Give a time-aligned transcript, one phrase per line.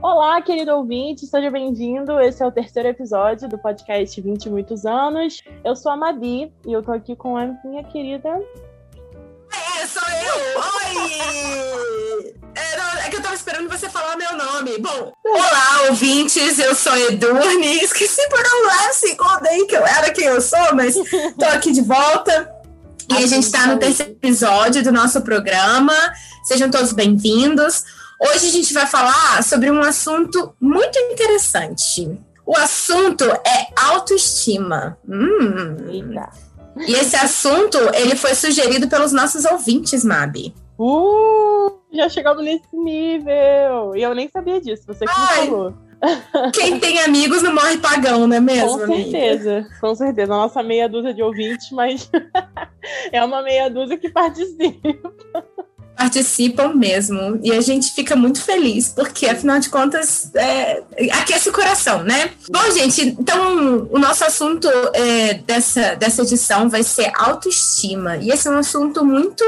[0.00, 2.20] Olá, querido ouvinte, seja bem-vindo.
[2.20, 5.42] Esse é o terceiro episódio do podcast 20 e Muitos Anos.
[5.64, 8.28] Eu sou a Madi e eu tô aqui com a minha querida.
[9.52, 10.60] É, sou eu!
[10.60, 12.34] Oi!
[12.54, 14.78] É, não, é que eu tava esperando você falar meu nome.
[14.78, 17.80] Bom, olá, ouvintes, eu sou Edurne.
[17.82, 20.94] Esqueci por um lance, contei que eu era quem eu sou, mas
[21.36, 22.54] tô aqui de volta.
[23.10, 25.94] E a gente está no terceiro episódio do nosso programa.
[26.44, 27.97] Sejam todos bem-vindos.
[28.20, 32.18] Hoje a gente vai falar sobre um assunto muito interessante.
[32.44, 34.98] O assunto é autoestima.
[35.08, 35.76] Hum.
[36.86, 40.54] E esse assunto, ele foi sugerido pelos nossos ouvintes, Mabi.
[40.78, 43.94] Uh, já chegamos nesse nível.
[43.94, 45.42] E eu nem sabia disso, você que Ai.
[45.42, 45.74] me falou.
[46.54, 49.10] Quem tem amigos não morre pagão, não é mesmo, Com amiga?
[49.10, 50.32] certeza, com certeza.
[50.32, 52.08] A nossa meia dúzia de ouvintes, mas
[53.12, 55.12] é uma meia dúzia que participa.
[55.98, 57.40] Participam mesmo.
[57.42, 62.30] E a gente fica muito feliz, porque afinal de contas, é, aquece o coração, né?
[62.48, 68.16] Bom, gente, então o nosso assunto é, dessa, dessa edição vai ser autoestima.
[68.16, 69.44] E esse é um assunto muito,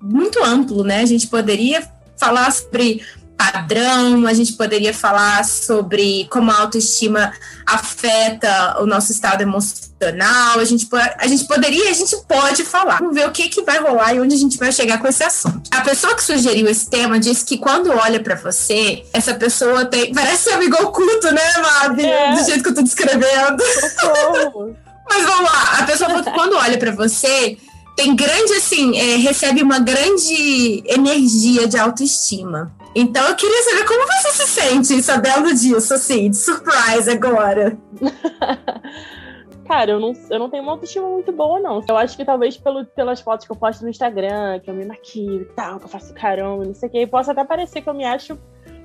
[0.00, 1.00] muito amplo, né?
[1.02, 3.02] A gente poderia falar sobre
[3.50, 7.32] padrão, a gente poderia falar sobre como a autoestima
[7.66, 12.98] afeta o nosso estado emocional, a gente, a gente poderia, a gente pode falar.
[12.98, 15.24] Vamos ver o que, que vai rolar e onde a gente vai chegar com esse
[15.24, 15.70] assunto.
[15.70, 20.12] A pessoa que sugeriu esse tema disse que quando olha pra você, essa pessoa tem.
[20.12, 22.04] Parece um amigo oculto, né, Mabi?
[22.04, 22.34] É.
[22.34, 23.62] Do jeito que eu tô descrevendo.
[25.08, 27.58] Mas vamos lá, a pessoa quando olha pra você,
[27.96, 32.72] tem grande, assim, é, recebe uma grande energia de autoestima.
[32.94, 37.78] Então eu queria saber como você se sente sabendo disso, assim, de surprise agora.
[39.66, 41.82] Cara, eu não, eu não tenho uma autoestima muito boa, não.
[41.88, 44.84] Eu acho que talvez pelo, pelas fotos que eu posto no Instagram, que eu me
[44.84, 47.88] maquio e tal, que eu faço caramba, não sei o que, possa até parecer que
[47.88, 48.38] eu me acho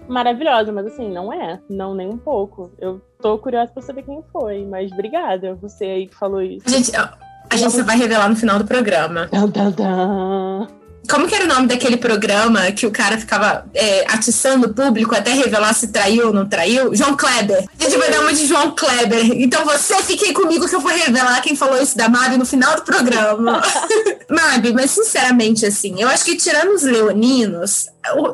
[0.07, 1.59] maravilhosa, mas assim, não é.
[1.69, 2.71] Não, nem um pouco.
[2.79, 6.69] Eu tô curiosa pra saber quem foi, mas obrigada, você aí que falou isso.
[6.69, 6.91] Gente,
[7.49, 9.29] a gente só vai revelar no final do programa.
[11.09, 15.15] Como que era o nome daquele programa que o cara ficava é, atiçando o público
[15.15, 16.93] até revelar se traiu ou não traiu?
[16.93, 17.65] João Kleber.
[17.79, 19.25] A gente vai dar uma de João Kleber.
[19.41, 22.75] Então você fiquem comigo que eu vou revelar quem falou isso da Mabi no final
[22.75, 23.61] do programa.
[24.29, 27.87] Mabi, mas sinceramente, assim, eu acho que tirando os leoninos,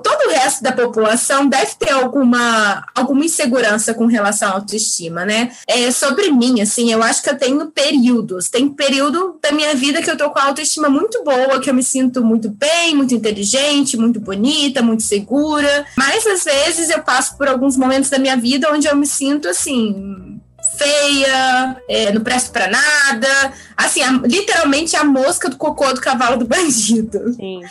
[0.04, 5.52] todo o resto da população deve ter alguma, alguma insegurança com relação à autoestima, né?
[5.68, 8.50] É, sobre mim, assim, eu acho que eu tenho períodos.
[8.50, 11.74] Tem período da minha vida que eu tô com a autoestima muito boa, que eu
[11.74, 15.86] me sinto muito bem, muito inteligente, muito bonita, muito segura.
[15.98, 19.48] Mas às vezes eu passo por alguns momentos da minha vida onde eu me sinto
[19.48, 20.40] assim.
[20.78, 23.54] Feia, é, não presto pra nada.
[23.78, 27.34] Assim, a- literalmente a mosca do cocô do cavalo do bandido.
[27.34, 27.62] Sim.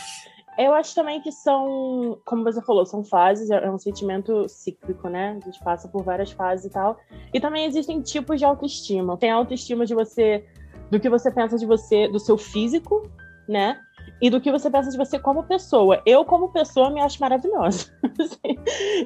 [0.57, 5.09] Eu acho também que são, como você falou, são fases, é é um sentimento cíclico,
[5.09, 5.39] né?
[5.41, 6.97] A gente passa por várias fases e tal.
[7.33, 9.17] E também existem tipos de autoestima.
[9.17, 10.45] Tem a autoestima de você,
[10.91, 13.09] do que você pensa de você, do seu físico,
[13.47, 13.79] né?
[14.21, 16.01] E do que você pensa de você como pessoa.
[16.05, 17.91] Eu, como pessoa, me acho maravilhosa.
[18.19, 18.57] Assim.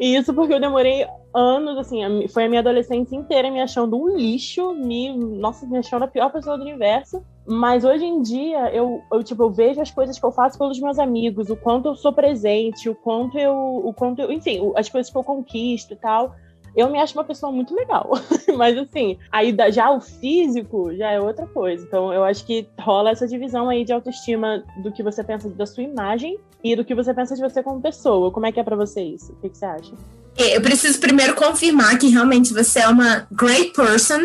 [0.01, 4.17] e isso porque eu demorei anos, assim, foi a minha adolescência inteira me achando um
[4.17, 7.23] lixo, me, nossa, me achando a pior pessoa do universo.
[7.47, 10.79] Mas hoje em dia, eu, eu, tipo, eu vejo as coisas que eu faço pelos
[10.81, 13.55] meus amigos, o quanto eu sou presente, o quanto eu.
[13.55, 16.35] O quanto eu, enfim, as coisas que eu conquisto e tal.
[16.75, 18.11] Eu me acho uma pessoa muito legal.
[18.57, 21.85] Mas assim, aí já o físico já é outra coisa.
[21.85, 25.65] Então eu acho que rola essa divisão aí de autoestima do que você pensa da
[25.65, 28.29] sua imagem e do que você pensa de você como pessoa.
[28.29, 29.31] Como é que é pra você isso?
[29.31, 29.93] O que, que você acha?
[30.37, 34.19] Eu preciso primeiro confirmar que realmente você é uma great person.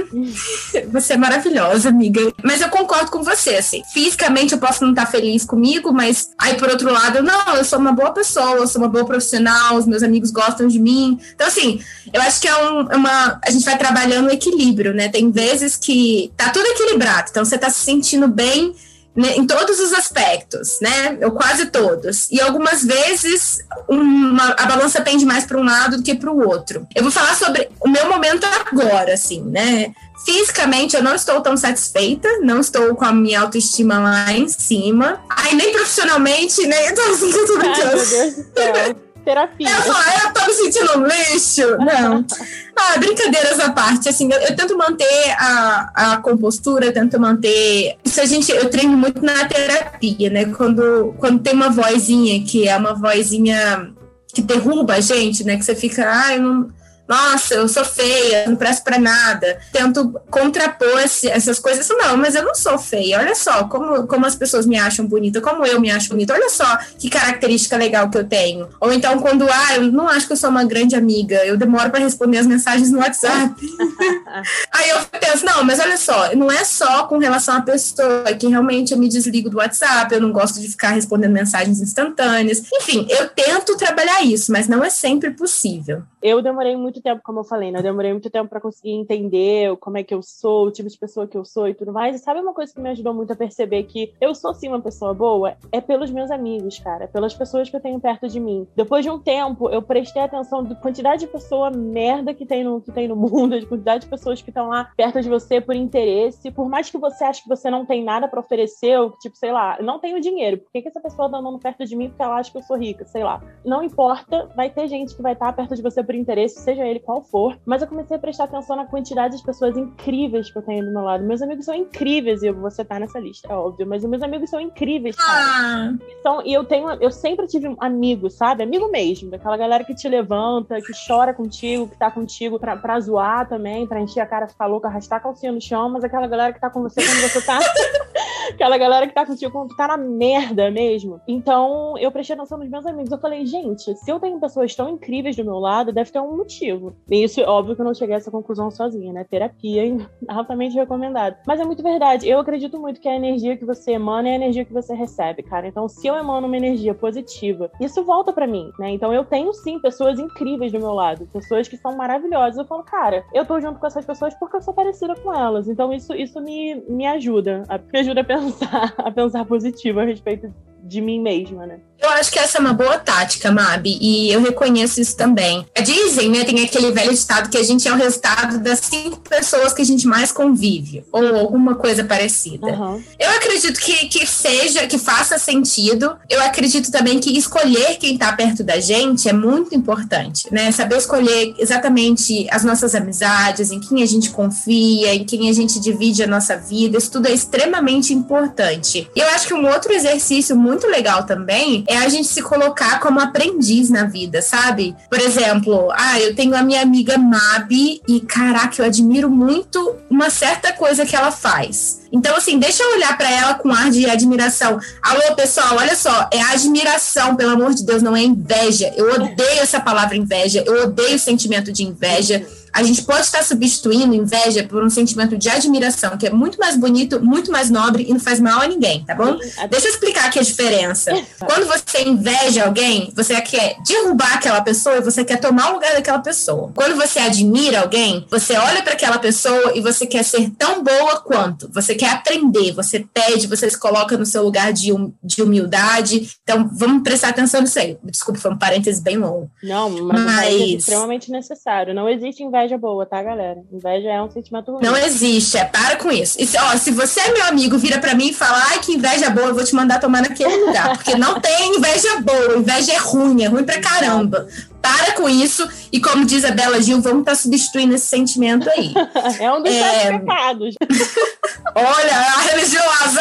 [0.91, 2.21] Você é maravilhosa, amiga.
[2.45, 3.83] Mas eu concordo com você, assim.
[3.95, 7.78] Fisicamente eu posso não estar feliz comigo, mas aí por outro lado, não, eu sou
[7.78, 11.19] uma boa pessoa, eu sou uma boa profissional, os meus amigos gostam de mim.
[11.34, 11.81] Então, assim,
[12.12, 13.41] eu acho que é, um- é uma.
[13.44, 15.09] A gente vai trabalhando o equilíbrio, né?
[15.09, 18.75] Tem vezes que tá tudo equilibrado, então você tá se sentindo bem
[19.15, 21.19] né, em todos os aspectos, né?
[21.23, 22.28] Ou quase todos.
[22.31, 23.59] E algumas vezes
[23.89, 26.87] uma- a balança pende mais para um lado do que para o outro.
[26.95, 29.93] Eu vou falar sobre o meu momento agora, assim, né?
[30.25, 35.20] Fisicamente eu não estou tão satisfeita, não estou com a minha autoestima lá em cima.
[35.29, 36.82] Aí nem profissionalmente, nem.
[36.88, 38.97] Eu tô, eu tô Ai, meu Deus do céu.
[39.24, 39.69] Terapia.
[39.69, 41.76] Eu falo, "Ah, eu tô me sentindo um lixo.
[41.78, 42.24] Não.
[42.74, 44.08] Ah, brincadeiras à parte.
[44.08, 47.96] Assim, eu, eu tento manter a, a compostura, eu tento manter.
[48.02, 50.46] Isso a gente, eu treino muito na terapia, né?
[50.46, 53.92] Quando, quando tem uma vozinha que é uma vozinha
[54.34, 55.56] que derruba a gente, né?
[55.58, 56.70] Que você fica, ah, eu não,
[57.12, 59.59] nossa, eu sou feia, não presto para nada.
[59.70, 61.87] Tento contrapor essas coisas.
[61.91, 63.19] Não, mas eu não sou feia.
[63.19, 66.32] Olha só como, como as pessoas me acham bonita, como eu me acho bonita.
[66.32, 68.67] Olha só que característica legal que eu tenho.
[68.81, 71.91] Ou então, quando, ah, eu não acho que eu sou uma grande amiga, eu demoro
[71.91, 73.55] para responder as mensagens no WhatsApp.
[74.73, 78.47] Aí eu penso, não, mas olha só, não é só com relação à pessoa, que
[78.47, 82.62] realmente eu me desligo do WhatsApp, eu não gosto de ficar respondendo mensagens instantâneas.
[82.73, 86.03] Enfim, eu tento trabalhar isso, mas não é sempre possível.
[86.23, 87.78] Eu demorei muito tempo, como eu falei, né?
[87.78, 90.99] Eu demorei muito tempo para conseguir entender como é que eu sou, o tipo de
[90.99, 92.16] pessoa que eu sou e tudo mais.
[92.16, 94.81] E sabe uma coisa que me ajudou muito a perceber que eu sou sim uma
[94.81, 95.56] pessoa boa?
[95.70, 98.66] É pelos meus amigos, cara, pelas pessoas que eu tenho perto de mim.
[98.76, 102.81] Depois de um tempo, eu prestei atenção da quantidade de pessoa merda que tem no,
[102.81, 105.75] que tem no mundo, de quantidade de pessoas que estão lá perto de você por
[105.75, 106.50] interesse.
[106.50, 109.52] Por mais que você ache que você não tem nada para oferecer, ou tipo, sei
[109.52, 110.58] lá, não tenho dinheiro.
[110.58, 112.62] Por que, que essa pessoa tá andando perto de mim porque ela acha que eu
[112.62, 113.05] sou rica?
[113.05, 113.43] Sei lá.
[113.64, 117.00] Não importa, vai ter gente que vai estar perto de você por interesse, seja ele
[117.00, 117.59] qual for.
[117.67, 120.93] Mas eu comecei a prestar atenção na quantidade de pessoas incríveis que eu tenho do
[120.93, 121.25] meu lado.
[121.25, 124.50] Meus amigos são incríveis, e vou citar nessa lista, é óbvio, mas os meus amigos
[124.50, 125.39] são incríveis, cara.
[125.39, 125.94] Ah.
[126.21, 128.62] Então, e eu tenho, eu sempre tive amigos, sabe?
[128.62, 133.00] Amigo mesmo, daquela galera que te levanta, que chora contigo, que tá contigo pra, pra
[133.00, 136.27] zoar também, pra encher a cara, ficar louca, arrastar a calcinha no chão, mas aquela
[136.27, 137.59] galera que tá com você quando você tá.
[138.50, 141.21] aquela galera que tá contigo quando tá na merda mesmo.
[141.27, 143.11] Então, eu prestei atenção nos meus amigos.
[143.11, 146.37] Eu falei, gente, se eu tenho pessoas tão incríveis do meu lado, deve ter um
[146.37, 146.71] motivo.
[147.10, 149.24] E isso, óbvio que eu não cheguei a essa conclusão sozinha, né?
[149.24, 150.06] Terapia, hein?
[150.28, 151.36] altamente recomendado.
[151.46, 152.28] Mas é muito verdade.
[152.28, 155.42] Eu acredito muito que a energia que você emana é a energia que você recebe,
[155.42, 155.66] cara.
[155.66, 158.90] Então, se eu emano uma energia positiva, isso volta para mim, né?
[158.90, 162.58] Então, eu tenho sim pessoas incríveis do meu lado, pessoas que são maravilhosas.
[162.58, 165.69] Eu falo, cara, eu tô junto com essas pessoas porque eu sou parecida com elas.
[165.69, 167.62] Então, isso, isso me, me ajuda.
[167.92, 170.52] Me ajuda a pensar, a pensar positivo a respeito
[170.93, 171.81] de mim mesma, né?
[172.03, 175.65] Eu acho que essa é uma boa tática, Mabi, e eu reconheço isso também.
[175.85, 179.73] Dizem, né, tem aquele velho ditado que a gente é o resultado das cinco pessoas
[179.73, 182.67] que a gente mais convive, ou alguma coisa parecida.
[182.67, 183.00] Uhum.
[183.21, 186.17] Eu acredito que, que seja, que faça sentido.
[186.29, 190.73] Eu acredito também que escolher quem está perto da gente é muito importante, né?
[190.73, 195.79] Saber escolher exatamente as nossas amizades, em quem a gente confia, em quem a gente
[195.79, 199.09] divide a nossa vida, isso tudo é extremamente importante.
[199.15, 203.00] E eu acho que um outro exercício muito legal também é a gente se colocar
[203.00, 204.94] como aprendiz na vida, sabe?
[205.08, 210.31] Por exemplo, ah, eu tenho a minha amiga Mabi e caraca, eu admiro muito uma
[210.31, 212.02] certa coisa que ela faz.
[212.12, 214.79] Então, assim, deixa eu olhar para ela com ar de admiração.
[215.02, 218.93] Alô, pessoal, olha só, é admiração, pelo amor de Deus, não é inveja.
[218.96, 223.42] Eu odeio essa palavra inveja, eu odeio o sentimento de inveja a gente pode estar
[223.42, 228.06] substituindo inveja por um sentimento de admiração, que é muito mais bonito, muito mais nobre
[228.08, 229.36] e não faz mal a ninguém, tá bom?
[229.69, 231.12] Deixa eu explicar aqui a diferença.
[231.38, 235.92] Quando você inveja alguém, você quer derrubar aquela pessoa e você quer tomar o lugar
[235.92, 236.72] daquela pessoa.
[236.74, 241.20] Quando você admira alguém, você olha para aquela pessoa e você quer ser tão boa
[241.20, 241.69] quanto.
[241.72, 246.30] Você quer aprender, você pede, você se coloca no seu lugar de, hum, de humildade.
[246.42, 247.98] Então, vamos prestar atenção nisso aí.
[248.02, 249.50] Desculpa, foi um parênteses bem longo.
[249.62, 250.46] Não, mas, mas...
[250.46, 251.94] é extremamente necessário.
[251.94, 253.62] Não existe inveja inveja boa, tá, galera?
[253.73, 254.85] Inveja é um sentimento ruim.
[254.85, 256.41] Não existe, é para com isso.
[256.41, 259.31] E, ó, se você é meu amigo, vira para mim e fala, ai, que inveja
[259.31, 260.97] boa, eu vou te mandar tomar naquele lugar.
[260.97, 264.47] Porque não tem inveja boa, inveja é ruim, é ruim pra caramba.
[264.82, 268.69] Para com isso, e como diz a Bela Gil, vamos estar tá substituindo esse sentimento
[268.69, 268.93] aí.
[269.38, 270.19] é um dos é...
[270.19, 270.75] pecados.
[271.75, 273.20] Olha, a religiosa.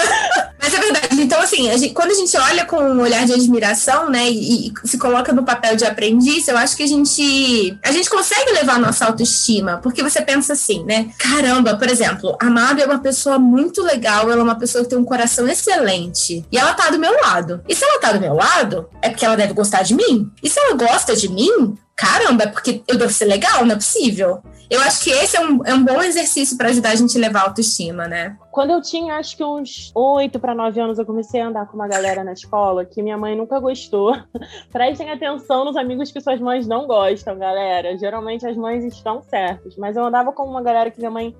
[0.59, 1.21] Mas é verdade.
[1.21, 4.67] Então, assim, a gente, quando a gente olha com um olhar de admiração, né, e,
[4.67, 8.51] e, se coloca no papel de aprendiz, eu acho que a gente, a gente consegue
[8.51, 12.85] levar a nossa autoestima, porque você pensa assim, né, caramba, por exemplo, a Mábia é
[12.85, 16.73] uma pessoa muito legal, ela é uma pessoa que tem um coração excelente, e ela
[16.73, 17.61] tá do meu lado.
[17.67, 20.31] E se ela tá do meu lado, é porque ela deve gostar de mim.
[20.43, 21.50] E se ela gosta de mim,
[21.95, 24.41] caramba, é porque eu devo ser legal, não é possível.
[24.71, 27.19] Eu acho que esse é um, é um bom exercício para ajudar a gente a
[27.19, 28.37] levar a autoestima, né?
[28.51, 31.75] Quando eu tinha, acho que uns 8 para 9 anos, eu comecei a andar com
[31.75, 34.15] uma galera na escola que minha mãe nunca gostou.
[34.71, 37.97] Prestem atenção nos amigos que suas mães não gostam, galera.
[37.97, 39.75] Geralmente as mães estão certas.
[39.75, 41.35] Mas eu andava com uma galera que minha mãe.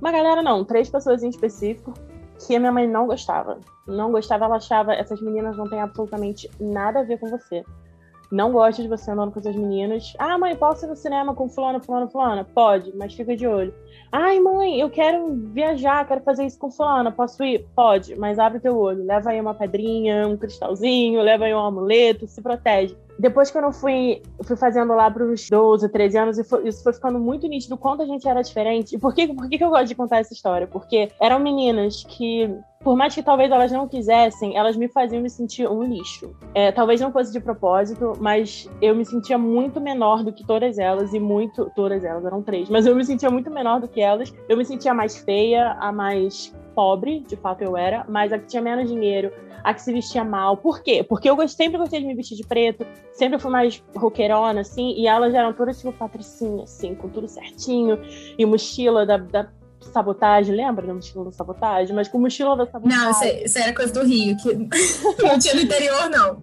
[0.00, 1.92] Uma galera não, três pessoas em específico,
[2.46, 3.58] que a minha mãe não gostava.
[3.86, 7.62] Não gostava, ela achava essas meninas não têm absolutamente nada a ver com você
[8.30, 10.14] não gosta de você andando com essas meninas.
[10.18, 12.44] Ah, mãe, posso ir no cinema com fulano, fulano, fulano?
[12.44, 13.74] Pode, mas fica de olho.
[14.12, 17.66] Ai, mãe, eu quero viajar, quero fazer isso com fulano, posso ir?
[17.74, 19.04] Pode, mas abre teu olho.
[19.04, 22.96] Leva aí uma pedrinha, um cristalzinho, leva aí um amuleto, se protege.
[23.18, 26.82] Depois que eu não fui, fui fazendo lá para os 12, 13 anos, e isso
[26.82, 28.94] foi ficando muito nítido quanto a gente era diferente.
[28.94, 30.66] E por que, por que eu gosto de contar essa história?
[30.66, 32.48] Porque eram meninas que
[32.82, 36.34] por mais que talvez elas não quisessem, elas me faziam me sentir um lixo.
[36.54, 40.78] É, talvez não fosse de propósito, mas eu me sentia muito menor do que todas
[40.78, 41.70] elas, e muito.
[41.76, 44.32] Todas elas, eram três, mas eu me sentia muito menor do que elas.
[44.48, 48.46] Eu me sentia mais feia, a mais pobre, de fato eu era, mas a que
[48.46, 50.56] tinha menos dinheiro, a que se vestia mal.
[50.56, 51.04] Por quê?
[51.04, 55.06] Porque eu sempre gostei de me vestir de preto, sempre fui mais roqueirona, assim, e
[55.06, 57.98] elas eram todas tipo patricinha, assim, com tudo certinho,
[58.38, 59.48] e mochila da, da
[59.80, 61.94] sabotagem, lembra da mochila da sabotagem?
[61.94, 62.98] Mas com mochila da sabotagem.
[62.98, 64.54] Não, isso, isso era coisa do Rio, que
[65.22, 66.42] não tinha no interior, não.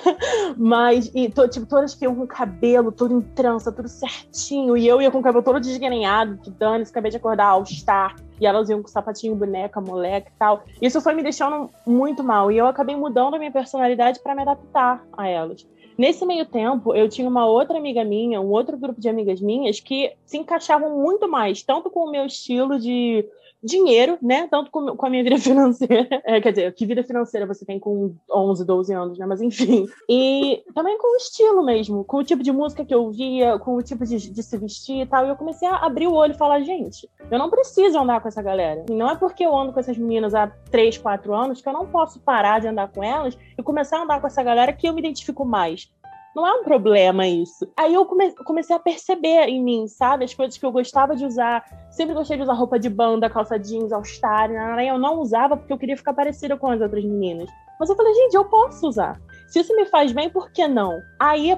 [0.56, 4.76] Mas, e to, tipo, todas que iam com o cabelo todo em trança, tudo certinho,
[4.76, 8.46] e eu ia com o cabelo todo desgrenhado, que dane-se, acabei de acordar, All-Star e
[8.46, 10.64] elas iam com sapatinho, boneca, moleque e tal.
[10.80, 12.50] Isso foi me deixando muito mal.
[12.50, 15.66] E eu acabei mudando a minha personalidade para me adaptar a elas.
[15.98, 19.80] Nesse meio tempo, eu tinha uma outra amiga minha, um outro grupo de amigas minhas
[19.80, 23.28] que se encaixavam muito mais, tanto com o meu estilo de
[23.62, 24.46] dinheiro, né?
[24.50, 26.08] Tanto com, com a minha vida financeira.
[26.24, 29.26] É, quer dizer, que vida financeira você tem com 11, 12 anos, né?
[29.26, 29.86] Mas enfim.
[30.08, 33.74] E também com o estilo mesmo, com o tipo de música que eu ouvia, com
[33.76, 35.26] o tipo de, de se vestir e tal.
[35.26, 38.28] E eu comecei a abrir o olho e falar, gente, eu não preciso andar com
[38.28, 38.84] essa galera.
[38.88, 41.72] E não é porque eu ando com essas meninas há 3, 4 anos que eu
[41.72, 44.88] não posso parar de andar com elas e começar a andar com essa galera que
[44.88, 45.90] eu me identifico mais.
[46.38, 47.68] Não é um problema isso.
[47.76, 50.24] Aí eu come comecei a perceber em mim, sabe?
[50.24, 51.64] As coisas que eu gostava de usar.
[51.90, 54.48] Sempre gostei de usar roupa de banda, calça jeans, all-star.
[54.80, 57.50] Eu não usava porque eu queria ficar parecida com as outras meninas.
[57.80, 59.20] Mas eu falei, gente, eu posso usar.
[59.48, 61.02] Se isso me faz bem, por que não?
[61.18, 61.52] Aí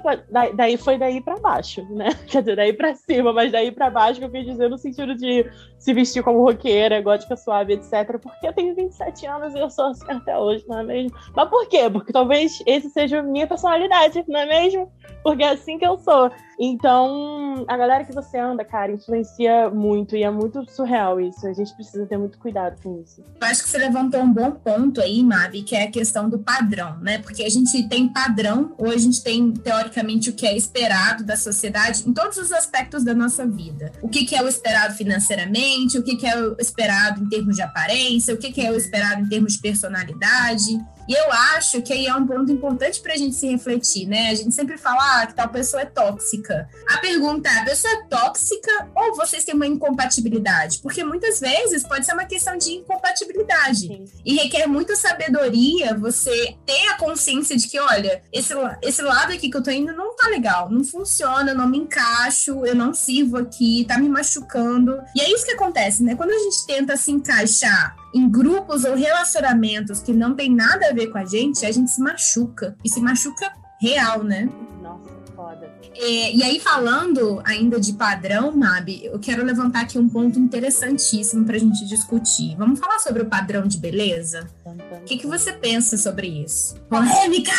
[0.54, 2.10] daí foi daí para baixo, né?
[2.26, 5.14] Quer dizer, daí para cima, mas daí para baixo que eu quis dizer no sentido
[5.14, 5.44] de
[5.78, 8.18] se vestir como roqueira, gótica suave, etc.
[8.22, 11.18] Porque eu tenho 27 anos e eu sou assim até hoje, não é mesmo?
[11.34, 11.90] Mas por quê?
[11.90, 14.90] Porque talvez esse seja a minha personalidade, não é mesmo?
[15.24, 16.30] Porque é assim que eu sou.
[16.62, 21.46] Então, a galera que você anda, cara, influencia muito e é muito surreal isso.
[21.46, 23.24] A gente precisa ter muito cuidado com isso.
[23.40, 26.38] Eu acho que você levantou um bom ponto aí, Mavi, que é a questão do
[26.38, 27.18] padrão, né?
[27.18, 31.36] Porque a gente tem padrão, ou a gente tem, teoricamente, o que é esperado da
[31.36, 33.92] sociedade em todos os aspectos da nossa vida.
[34.02, 37.56] O que, que é o esperado financeiramente, o que, que é o esperado em termos
[37.56, 40.80] de aparência, o que, que é o esperado em termos de personalidade.
[41.08, 44.30] E eu acho que aí é um ponto importante para a gente se refletir, né?
[44.30, 46.68] A gente sempre fala ah, que tal pessoa é tóxica.
[46.88, 50.78] A pergunta é: a pessoa é tóxica ou vocês têm uma incompatibilidade?
[50.78, 53.80] Porque muitas vezes pode ser uma questão de incompatibilidade.
[53.80, 54.04] Sim.
[54.24, 59.50] E requer muita sabedoria você ter a consciência de que, olha, esse, esse lado aqui
[59.50, 62.94] que eu tô indo não tá legal, não funciona, eu não me encaixo, eu não
[62.94, 65.00] sirvo aqui, tá me machucando.
[65.16, 66.14] E é isso que acontece, né?
[66.14, 70.92] Quando a gente tenta se encaixar em grupos ou relacionamentos que não tem nada a
[70.92, 72.76] ver com a gente, a gente se machuca.
[72.84, 74.48] E se machuca real, né?
[74.82, 75.70] Nossa, foda.
[75.94, 81.44] É, e aí, falando ainda de padrão, Mabi, eu quero levantar aqui um ponto interessantíssimo
[81.44, 82.56] para a gente discutir.
[82.56, 84.48] Vamos falar sobre o padrão de beleza?
[84.64, 86.76] O que, que você pensa sobre isso?
[86.88, 87.52] Polêmica!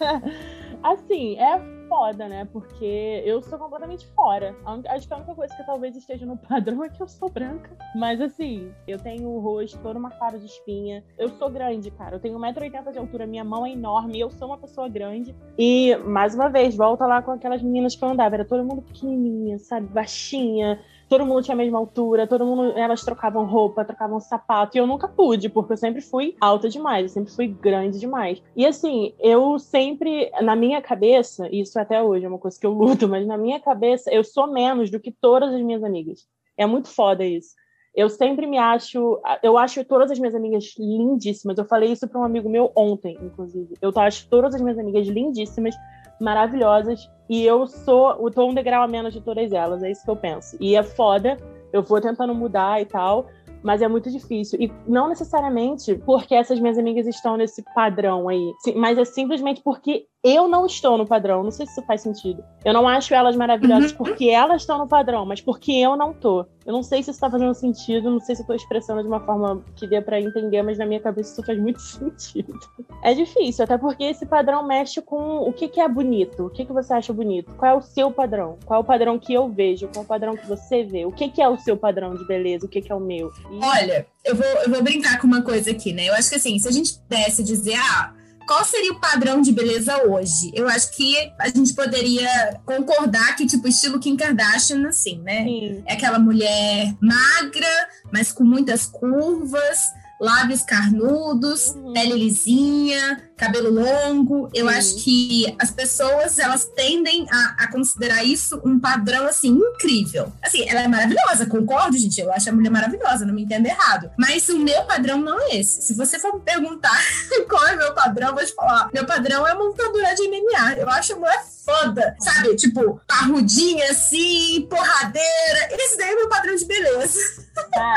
[0.82, 2.48] assim, é foda, né?
[2.50, 4.56] Porque eu sou completamente fora.
[4.88, 7.76] Acho que a única coisa que talvez esteja no padrão é que eu sou branca.
[7.94, 11.04] Mas assim, eu tenho o rosto todo marcado de espinha.
[11.18, 12.16] Eu sou grande, cara.
[12.16, 14.18] Eu tenho 1,80m de altura, minha mão é enorme.
[14.18, 15.36] Eu sou uma pessoa grande.
[15.58, 18.36] E, mais uma vez, volta lá com aquelas meninas que eu andava.
[18.36, 19.86] Era todo mundo pequenininha, sabe?
[19.88, 20.80] Baixinha
[21.12, 24.86] todo mundo tinha a mesma altura, todo mundo, elas trocavam roupa, trocavam sapato, e eu
[24.86, 28.42] nunca pude, porque eu sempre fui alta demais, eu sempre fui grande demais.
[28.56, 32.72] E assim, eu sempre, na minha cabeça, isso até hoje é uma coisa que eu
[32.72, 36.26] luto, mas na minha cabeça, eu sou menos do que todas as minhas amigas.
[36.56, 37.50] É muito foda isso.
[37.94, 41.58] Eu sempre me acho, eu acho todas as minhas amigas lindíssimas.
[41.58, 43.74] Eu falei isso para um amigo meu ontem, inclusive.
[43.82, 45.74] Eu acho todas as minhas amigas lindíssimas,
[46.22, 47.10] maravilhosas.
[47.28, 50.10] E eu sou, eu tô um degrau a menos de todas elas, é isso que
[50.10, 50.56] eu penso.
[50.60, 51.36] E é foda,
[51.72, 53.26] eu vou tentando mudar e tal,
[53.62, 54.60] mas é muito difícil.
[54.60, 60.06] E não necessariamente porque essas minhas amigas estão nesse padrão aí, mas é simplesmente porque
[60.22, 61.42] eu não estou no padrão.
[61.42, 62.44] Não sei se isso faz sentido.
[62.64, 63.96] Eu não acho elas maravilhosas uhum.
[63.96, 66.46] porque elas estão no padrão, mas porque eu não tô.
[66.64, 69.08] Eu não sei se isso tá fazendo sentido, não sei se eu tô expressando de
[69.08, 72.56] uma forma que dê para entender, mas na minha cabeça isso faz muito sentido.
[73.02, 76.64] É difícil, até porque esse padrão mexe com o que, que é bonito, o que,
[76.64, 79.48] que você acha bonito, qual é o seu padrão, qual é o padrão que eu
[79.48, 82.14] vejo, qual é o padrão que você vê, o que, que é o seu padrão
[82.14, 83.32] de beleza, o que, que é o meu.
[83.50, 83.64] E...
[83.64, 86.08] Olha, eu vou, eu vou brincar com uma coisa aqui, né?
[86.08, 89.52] Eu acho que assim, se a gente pudesse dizer, ah qual seria o padrão de
[89.52, 90.50] beleza hoje?
[90.54, 95.44] Eu acho que a gente poderia concordar que, tipo, estilo Kim Kardashian, assim, né?
[95.44, 95.82] Sim.
[95.86, 101.92] É aquela mulher magra, mas com muitas curvas, lábios carnudos, uhum.
[101.92, 104.48] pele lisinha, cabelo longo.
[104.54, 110.32] Eu acho que as pessoas elas tendem a, a, considerar isso um padrão assim incrível.
[110.40, 112.20] Assim, ela é maravilhosa, concordo, gente.
[112.20, 114.12] Eu acho a mulher maravilhosa, não me entenda errado.
[114.16, 115.82] Mas o meu padrão não é esse.
[115.82, 116.96] Se você for me perguntar
[117.50, 118.90] qual é o meu padrão, eu vou te falar.
[118.94, 120.74] Meu padrão é montadora de MMA.
[120.78, 122.54] Eu acho a mulher foda, sabe?
[122.54, 125.68] Tipo, parrudinha assim, porradeira.
[125.72, 127.41] Esse daí é meu padrão de beleza.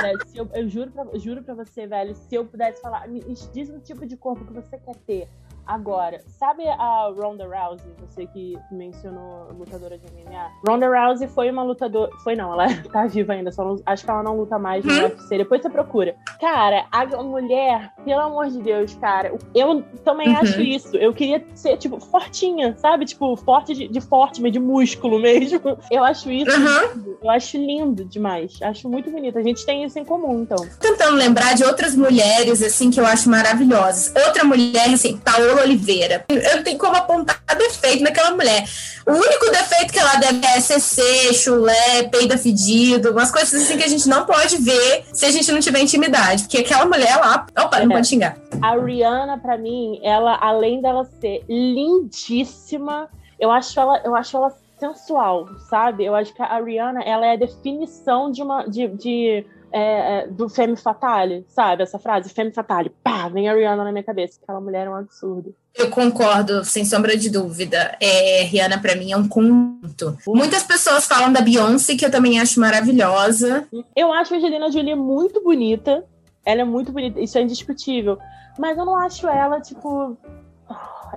[0.05, 3.69] Cara, eu, eu, juro, pra, juro pra você, velho, se eu pudesse falar, me diz
[3.71, 5.27] um tipo de corpo que você quer ter.
[5.65, 10.51] Agora, sabe a Ronda Rousey, você que mencionou lutadora de MMA?
[10.67, 12.11] Ronda Rousey foi uma lutadora.
[12.23, 13.81] Foi não, ela tá viva ainda, só não...
[13.85, 15.03] acho que ela não luta mais no hum?
[15.03, 15.37] UFC.
[15.37, 16.15] Depois você procura.
[16.39, 20.37] Cara, a mulher, pelo amor de Deus, cara, eu também uhum.
[20.37, 20.95] acho isso.
[20.97, 23.05] Eu queria ser, tipo, fortinha, sabe?
[23.05, 25.77] Tipo, forte de, de forte, mas de músculo mesmo.
[25.89, 26.51] Eu acho isso.
[26.51, 27.17] Uhum.
[27.23, 28.59] Eu acho lindo demais.
[28.61, 29.39] Acho muito bonito.
[29.39, 30.57] A gente tem isso em comum, então.
[30.79, 34.13] Tentando lembrar de outras mulheres, assim, que eu acho maravilhosas.
[34.27, 36.25] Outra mulher, assim, Paola Oliveira.
[36.29, 38.65] Eu não tenho como apontar defeito naquela mulher.
[39.05, 43.83] O único defeito que ela deve é CC, chulé, peida fedido, umas coisas assim que
[43.83, 46.43] a gente não pode ver se a gente não tiver intimidade.
[46.43, 47.95] Porque aquela mulher lá, opa, não é.
[47.95, 48.37] pode xingar.
[48.61, 53.09] A Rihanna, para mim, ela, além dela ser lindíssima,
[53.39, 56.05] eu acho ela, eu acho ela sensual, sabe?
[56.05, 60.27] Eu acho que a Rihanna, ela é a definição de uma de, de é, é,
[60.27, 61.83] do Femme Fatale, sabe?
[61.83, 64.39] Essa frase, Femme Fatale, pá, vem a Rihanna na minha cabeça.
[64.41, 65.53] Aquela mulher é um absurdo.
[65.75, 67.93] Eu concordo, sem sombra de dúvida.
[67.99, 70.17] É, Rihanna, para mim, é um conjunto.
[70.27, 73.67] Muitas pessoas falam da Beyoncé, que eu também acho maravilhosa.
[73.93, 76.05] Eu acho a Angelina Jolie muito bonita.
[76.45, 78.17] Ela é muito bonita, isso é indiscutível.
[78.57, 80.17] Mas eu não acho ela, tipo.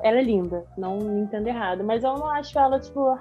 [0.02, 1.84] Ela é linda, não me entenda errado.
[1.84, 3.16] Mas eu não acho ela, tipo.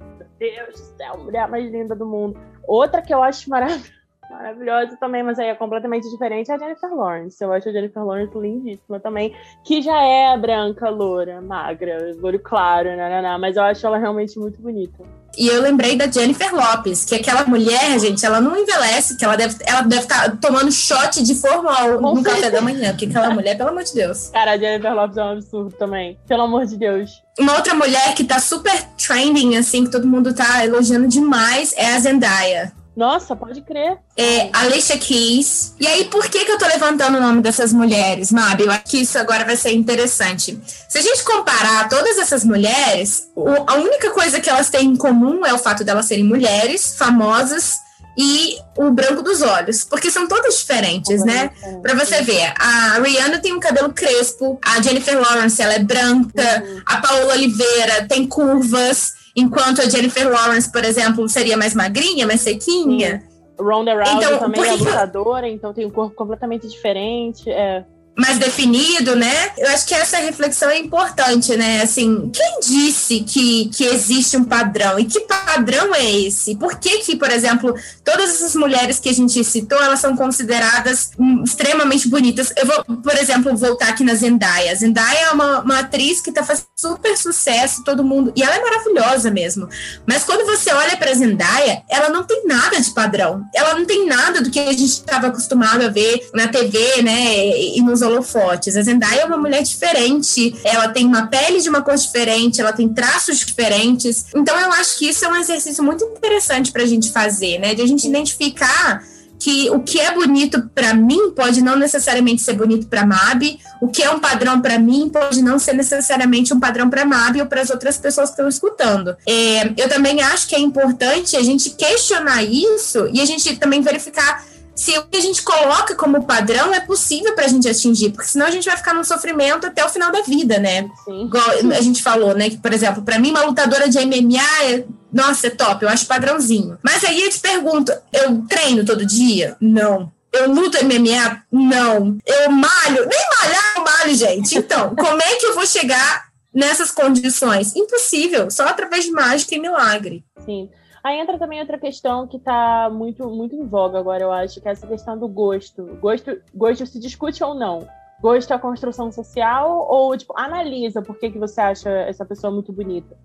[0.00, 2.40] Meu Deus do céu, mulher mais linda do mundo.
[2.66, 3.99] Outra que eu acho maravilhosa
[4.30, 7.42] maravilhosa também, mas aí é completamente diferente, é a Jennifer Lawrence.
[7.42, 9.34] Eu acho a Jennifer Lawrence lindíssima também,
[9.64, 14.60] que já é branca, loura, magra, olho claro, né, mas eu acho ela realmente muito
[14.62, 15.02] bonita.
[15.38, 19.36] E eu lembrei da Jennifer Lopes, que aquela mulher, gente, ela não envelhece, que ela
[19.36, 23.30] deve ela deve estar tá tomando shot de formal no café da manhã, porque aquela
[23.30, 24.30] mulher, pelo amor de Deus.
[24.30, 27.22] Cara, a Jennifer Lopes é um absurdo também, pelo amor de Deus.
[27.38, 31.94] Uma outra mulher que tá super trending, assim, que todo mundo tá elogiando demais, é
[31.94, 32.79] a Zendaya.
[32.96, 33.98] Nossa, pode crer.
[34.16, 35.74] É, Alicia Keys.
[35.80, 38.64] E aí, por que, que eu tô levantando o nome dessas mulheres, Mabi?
[38.64, 40.60] Eu acho que isso agora vai ser interessante.
[40.88, 43.28] Se a gente comparar todas essas mulheres,
[43.66, 47.78] a única coisa que elas têm em comum é o fato delas serem mulheres, famosas
[48.18, 51.50] e o branco dos olhos, porque são todas diferentes, né?
[51.80, 56.62] Para você ver, a Rihanna tem um cabelo crespo, a Jennifer Lawrence ela é branca,
[56.62, 56.82] uhum.
[56.84, 59.19] a Paola Oliveira tem curvas.
[59.36, 63.22] Enquanto a Jennifer Lawrence, por exemplo, seria mais magrinha, mais sequinha.
[63.58, 67.48] Ronda Rousey então, também é lutadora, então tem um corpo completamente diferente.
[67.50, 67.84] É
[68.16, 69.50] mais definido, né?
[69.56, 71.82] Eu acho que essa reflexão é importante, né?
[71.82, 74.98] Assim, quem disse que, que existe um padrão?
[74.98, 76.56] E que padrão é esse?
[76.56, 81.12] Por que que, por exemplo, todas essas mulheres que a gente citou, elas são consideradas
[81.44, 82.52] extremamente bonitas?
[82.56, 84.74] Eu vou, por exemplo, voltar aqui na Zendaya.
[84.74, 88.32] Zendaya é uma, uma atriz que tá fazendo super sucesso, todo mundo...
[88.36, 89.68] E ela é maravilhosa mesmo.
[90.06, 93.44] Mas quando você olha pra Zendaya, ela não tem nada de padrão.
[93.54, 97.48] Ela não tem nada do que a gente estava acostumado a ver na TV, né?
[97.76, 98.76] E nos holofotes.
[98.76, 102.72] A Zendaya é uma mulher diferente, ela tem uma pele de uma cor diferente, ela
[102.72, 104.26] tem traços diferentes.
[104.34, 107.74] Então eu acho que isso é um exercício muito interessante para a gente fazer, né?
[107.74, 109.02] De a gente identificar
[109.40, 113.88] que o que é bonito para mim pode não necessariamente ser bonito para Mabi, o
[113.88, 117.46] que é um padrão para mim pode não ser necessariamente um padrão para Mabi ou
[117.46, 119.16] para as outras pessoas que estão escutando.
[119.26, 123.80] É, eu também acho que é importante a gente questionar isso e a gente também
[123.80, 124.44] verificar
[124.80, 128.28] se o que a gente coloca como padrão é possível para a gente atingir, porque
[128.28, 130.88] senão a gente vai ficar num sofrimento até o final da vida, né?
[131.04, 131.26] Sim.
[131.26, 131.44] Igual
[131.76, 132.48] a gente falou, né?
[132.48, 136.06] Que, por exemplo, para mim, uma lutadora de MMA é, nossa, é top, eu acho
[136.06, 136.78] padrãozinho.
[136.82, 139.54] Mas aí eu te pergunto, eu treino todo dia?
[139.60, 140.10] Não.
[140.32, 141.42] Eu luto MMA?
[141.52, 142.16] Não.
[142.24, 143.06] Eu malho?
[143.06, 144.56] Nem malhar eu malho, gente.
[144.56, 147.76] Então, como é que eu vou chegar nessas condições?
[147.76, 150.24] Impossível, só através de mágica e milagre.
[150.46, 150.70] Sim.
[151.02, 154.68] Aí entra também outra questão que está muito, muito em voga agora, eu acho, que
[154.68, 155.84] é essa questão do gosto.
[156.00, 157.88] Gosto, gosto se discute ou não.
[158.20, 162.52] Gosto é a construção social ou, tipo, analisa por que, que você acha essa pessoa
[162.52, 163.16] muito bonita.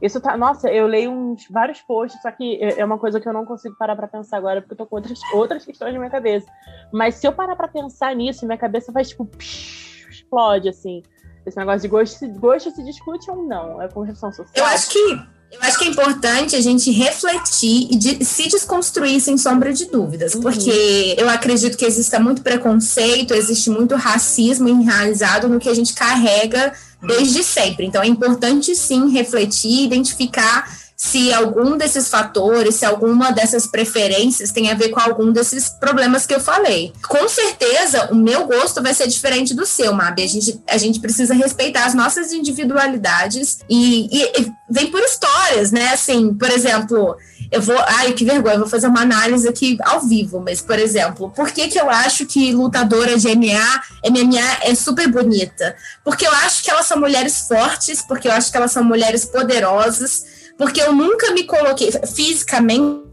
[0.00, 0.36] Isso tá.
[0.36, 3.44] Nossa, eu leio uns, vários posts, só que é, é uma coisa que eu não
[3.44, 6.46] consigo parar para pensar agora, porque eu tô com outras, outras questões na minha cabeça.
[6.92, 11.02] Mas se eu parar para pensar nisso, minha cabeça faz, tipo, psh, explode, assim.
[11.44, 13.82] Esse negócio de gosto, gosto se discute ou não?
[13.82, 14.52] É construção social.
[14.54, 19.20] Eu acho que Eu acho que é importante a gente refletir e de, se desconstruir
[19.20, 20.42] sem sombra de dúvidas, uhum.
[20.42, 25.94] porque eu acredito que exista muito preconceito, existe muito racismo enraizado no que a gente
[25.94, 27.86] carrega desde sempre.
[27.86, 30.68] Então é importante sim refletir, identificar
[31.00, 36.26] se algum desses fatores, se alguma dessas preferências tem a ver com algum desses problemas
[36.26, 36.92] que eu falei.
[37.06, 40.24] Com certeza, o meu gosto vai ser diferente do seu, Mabi.
[40.24, 45.70] A gente, a gente precisa respeitar as nossas individualidades e, e, e vem por histórias,
[45.70, 45.90] né?
[45.90, 47.16] Assim, por exemplo,
[47.52, 47.78] eu vou.
[47.78, 51.52] Ai, que vergonha, eu vou fazer uma análise aqui ao vivo, mas, por exemplo, por
[51.52, 55.76] que, que eu acho que lutadora de MMA, MMA é super bonita?
[56.02, 59.24] Porque eu acho que elas são mulheres fortes, porque eu acho que elas são mulheres
[59.24, 63.08] poderosas porque eu nunca me coloquei fisicamente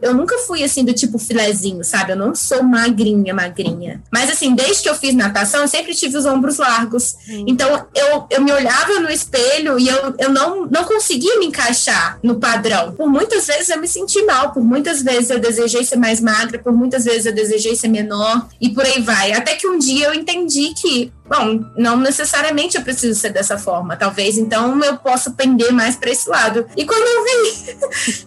[0.00, 2.12] eu nunca fui assim do tipo filezinho, sabe?
[2.12, 4.00] Eu não sou magrinha, magrinha.
[4.12, 7.16] Mas assim, desde que eu fiz natação, eu sempre tive os ombros largos.
[7.28, 7.44] Hum.
[7.48, 12.18] Então eu, eu me olhava no espelho e eu, eu não, não conseguia me encaixar
[12.22, 12.92] no padrão.
[12.92, 16.58] Por muitas vezes eu me senti mal, por muitas vezes eu desejei ser mais magra,
[16.58, 19.32] por muitas vezes eu desejei ser menor e por aí vai.
[19.32, 23.96] Até que um dia eu entendi que bom, não necessariamente eu preciso ser dessa forma.
[23.96, 26.66] Talvez então eu possa pender mais para esse lado.
[26.76, 27.70] E quando eu vi,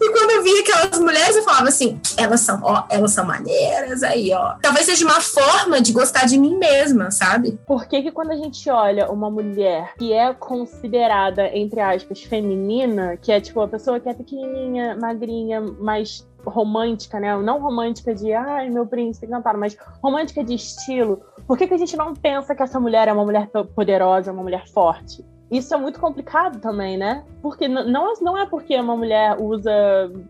[0.00, 4.02] e quando eu vi aquelas mulheres, eu falava assim, elas são, ó, elas são maneiras
[4.02, 4.54] aí, ó.
[4.62, 7.58] Talvez seja uma forma de gostar de mim mesma, sabe?
[7.66, 13.18] Por que que quando a gente olha uma mulher que é considerada entre aspas feminina,
[13.18, 17.36] que é tipo a pessoa que é pequenininha, magrinha, mais romântica, né?
[17.36, 21.20] Não romântica de ai, meu príncipe encantado, mas romântica de estilo.
[21.46, 24.42] Por que, que a gente não pensa que essa mulher é uma mulher poderosa, uma
[24.42, 25.24] mulher forte?
[25.50, 27.22] Isso é muito complicado também, né?
[27.42, 29.70] Porque não, não é porque uma mulher usa,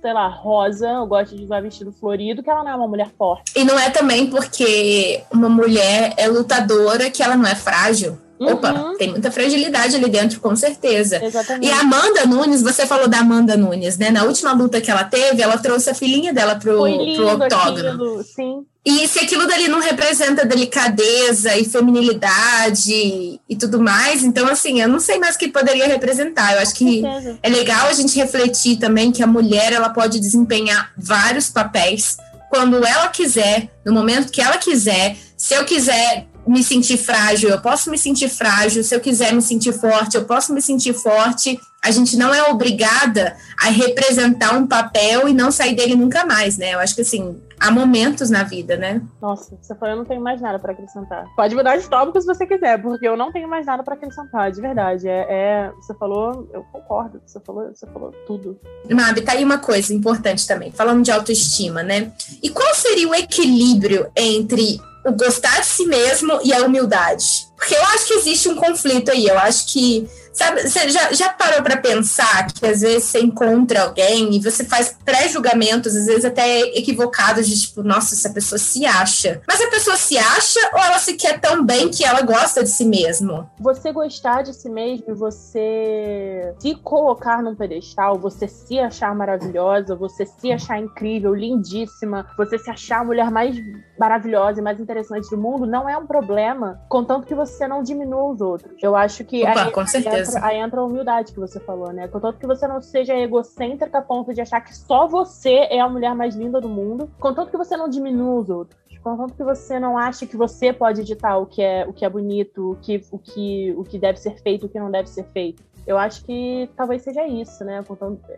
[0.02, 3.10] sei lá, rosa, ou gosta de usar vestido florido, que ela não é uma mulher
[3.16, 3.52] forte.
[3.56, 8.18] E não é também porque uma mulher é lutadora que ela não é frágil.
[8.38, 8.96] Opa, uhum.
[8.96, 11.24] tem muita fragilidade ali dentro, com certeza.
[11.24, 11.68] Exatamente.
[11.68, 14.10] E a Amanda Nunes, você falou da Amanda Nunes, né?
[14.10, 16.82] Na última luta que ela teve, ela trouxe a filhinha dela pro,
[17.16, 18.24] pro octógono.
[18.24, 18.64] Sim.
[18.84, 24.88] E se aquilo dali não representa delicadeza e feminilidade e tudo mais, então, assim, eu
[24.88, 26.52] não sei mais o que poderia representar.
[26.52, 27.02] Eu acho que
[27.42, 32.18] é legal a gente refletir também que a mulher ela pode desempenhar vários papéis
[32.50, 35.16] quando ela quiser, no momento que ela quiser.
[35.34, 38.82] Se eu quiser me sentir frágil, eu posso me sentir frágil.
[38.84, 41.58] Se eu quiser me sentir forte, eu posso me sentir forte.
[41.82, 46.56] A gente não é obrigada a representar um papel e não sair dele nunca mais,
[46.56, 46.74] né?
[46.74, 49.02] Eu acho que assim, há momentos na vida, né?
[49.20, 51.26] Nossa, você falou, eu não tenho mais nada para acrescentar.
[51.36, 54.50] Pode mudar de tópico se você quiser, porque eu não tenho mais nada para acrescentar,
[54.50, 55.08] de verdade.
[55.08, 57.20] É, é, você falou, eu concordo.
[57.26, 58.58] Você falou, você falou tudo.
[58.90, 60.72] Mabi, tá aí uma coisa importante também.
[60.72, 62.12] Falando de autoestima, né?
[62.42, 67.48] E qual seria o equilíbrio entre o gostar de si mesmo e a humildade.
[67.56, 69.26] Porque eu acho que existe um conflito aí.
[69.26, 73.84] Eu acho que Sabe, você já, já parou para pensar que às vezes você encontra
[73.84, 78.84] alguém e você faz pré-julgamentos, às vezes até equivocados, de tipo, nossa, essa pessoa se
[78.84, 79.40] acha.
[79.46, 82.68] Mas a pessoa se acha ou ela se quer tão bem que ela gosta de
[82.68, 83.48] si mesmo?
[83.60, 90.26] Você gostar de si mesmo, você se colocar num pedestal, você se achar maravilhosa, você
[90.26, 93.54] se achar incrível, lindíssima, você se achar a mulher mais
[93.98, 98.32] maravilhosa e mais interessante do mundo, não é um problema, contanto que você não diminua
[98.32, 98.74] os outros.
[98.82, 99.42] Eu acho que.
[99.42, 102.08] Opa, aí, com certeza entra, aí entra a humildade que você falou, né?
[102.08, 105.88] Contanto que você não seja egocêntrica a ponto de achar que só você é a
[105.88, 107.10] mulher mais linda do mundo.
[107.18, 108.84] Contanto que você não diminua os outros.
[109.04, 112.08] Contanto que você não ache que você pode ditar o que é, o que é
[112.08, 115.24] bonito, o que, o, que, o que deve ser feito, o que não deve ser
[115.24, 115.62] feito.
[115.86, 117.84] Eu acho que talvez seja isso, né?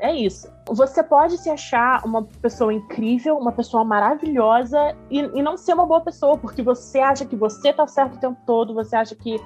[0.00, 0.52] É isso.
[0.68, 5.87] Você pode se achar uma pessoa incrível, uma pessoa maravilhosa e, e não ser uma
[5.87, 9.40] boa pessoa, porque você acha que você tá certo o tempo todo, você acha que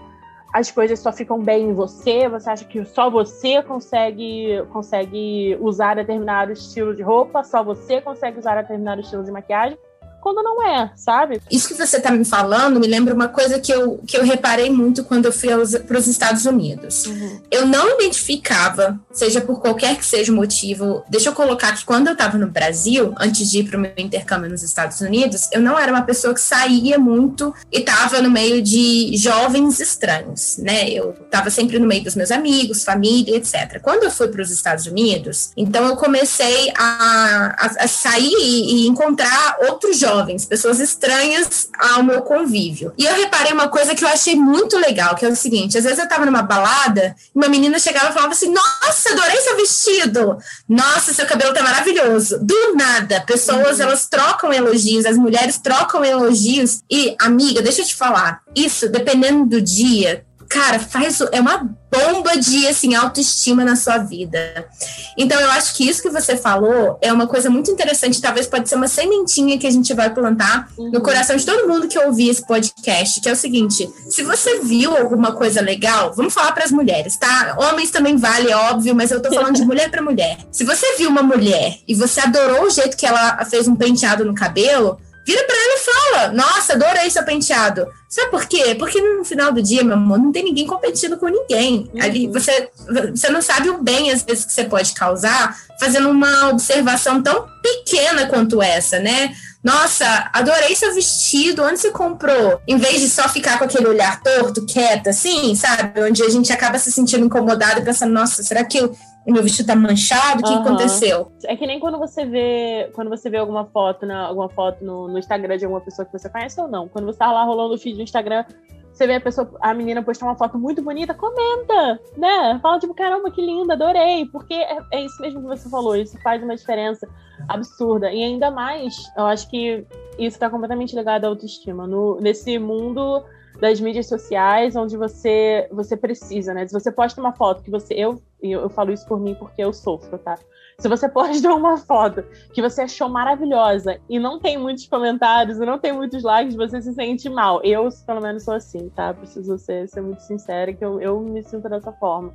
[0.53, 5.95] as coisas só ficam bem em você, você acha que só você consegue, consegue usar
[5.95, 9.79] determinado estilo de roupa, só você consegue usar determinado estilo de maquiagem
[10.21, 11.41] quando não é, sabe?
[11.51, 14.71] Isso que você está me falando me lembra uma coisa que eu, que eu reparei
[14.71, 15.49] muito quando eu fui
[15.87, 17.07] para os Estados Unidos.
[17.07, 17.41] Uhum.
[17.51, 21.03] Eu não identificava, seja por qualquer que seja o motivo.
[21.09, 23.93] Deixa eu colocar que quando eu estava no Brasil, antes de ir para o meu
[23.97, 28.31] intercâmbio nos Estados Unidos, eu não era uma pessoa que saía muito e estava no
[28.31, 30.89] meio de jovens estranhos, né?
[30.91, 33.81] Eu estava sempre no meio dos meus amigos, família, etc.
[33.81, 38.85] Quando eu fui para os Estados Unidos, então eu comecei a, a, a sair e,
[38.85, 42.93] e encontrar outros jovens jovens, pessoas estranhas ao meu convívio.
[42.99, 45.85] E eu reparei uma coisa que eu achei muito legal, que é o seguinte: às
[45.85, 49.57] vezes eu tava numa balada e uma menina chegava e falava assim: Nossa, adorei seu
[49.57, 50.39] vestido!
[50.69, 52.39] Nossa, seu cabelo tá maravilhoso.
[52.41, 53.85] Do nada, pessoas uhum.
[53.85, 56.83] elas trocam elogios, as mulheres trocam elogios.
[56.91, 61.59] E, amiga, deixa eu te falar, isso, dependendo do dia, cara, faz é uma
[61.91, 64.69] bomba de assim autoestima na sua vida.
[65.17, 68.69] Então eu acho que isso que você falou é uma coisa muito interessante, talvez pode
[68.69, 70.91] ser uma sementinha que a gente vai plantar uhum.
[70.91, 74.59] no coração de todo mundo que ouvir esse podcast, que é o seguinte: se você
[74.59, 77.57] viu alguma coisa legal, vamos falar para as mulheres, tá?
[77.57, 80.39] Homens também vale, é óbvio, mas eu tô falando de mulher para mulher.
[80.51, 84.25] Se você viu uma mulher e você adorou o jeito que ela fez um penteado
[84.25, 87.87] no cabelo, Vira pra ela e fala: Nossa, adorei seu penteado.
[88.09, 88.75] Sabe por quê?
[88.77, 91.91] Porque no final do dia, meu amor, não tem ninguém competindo com ninguém.
[91.95, 92.03] Uhum.
[92.03, 92.69] Ali você,
[93.15, 97.47] você não sabe o bem, às vezes, que você pode causar fazendo uma observação tão
[97.63, 99.35] pequena quanto essa, né?
[99.63, 102.61] Nossa, adorei seu vestido, onde você comprou?
[102.67, 106.03] Em vez de só ficar com aquele olhar torto, quieta, assim, sabe?
[106.03, 109.43] Onde a gente acaba se sentindo incomodado e pensando, nossa, será que eu o meu
[109.43, 110.61] vestido tá manchado, o que, uhum.
[110.61, 111.33] aconteceu?
[111.45, 115.09] É que nem quando você vê, quando você vê alguma foto, na, alguma foto no,
[115.09, 116.89] no, Instagram de alguma pessoa que você conhece ou não.
[116.89, 118.45] Quando você tá lá rolando o feed do Instagram,
[118.93, 122.59] você vê a pessoa, a menina postar uma foto muito bonita, comenta, né?
[122.63, 124.27] Fala tipo, caramba, que linda, adorei.
[124.27, 127.07] Porque é, é isso mesmo que você falou, isso faz uma diferença
[127.49, 128.11] absurda.
[128.11, 129.87] E ainda mais, eu acho que
[130.19, 131.87] isso tá completamente ligado à autoestima.
[131.87, 133.23] No, nesse mundo
[133.61, 136.67] das mídias sociais, onde você você precisa, né?
[136.67, 139.63] Se você posta uma foto que você eu eu, eu falo isso por mim porque
[139.63, 140.39] eu sofro, tá?
[140.79, 145.67] Se você posta uma foto que você achou maravilhosa e não tem muitos comentários e
[145.67, 147.61] não tem muitos likes, você se sente mal.
[147.63, 149.13] Eu, pelo menos, sou assim, tá?
[149.13, 152.35] Preciso ser, ser muito sincera que eu, eu me sinto dessa forma.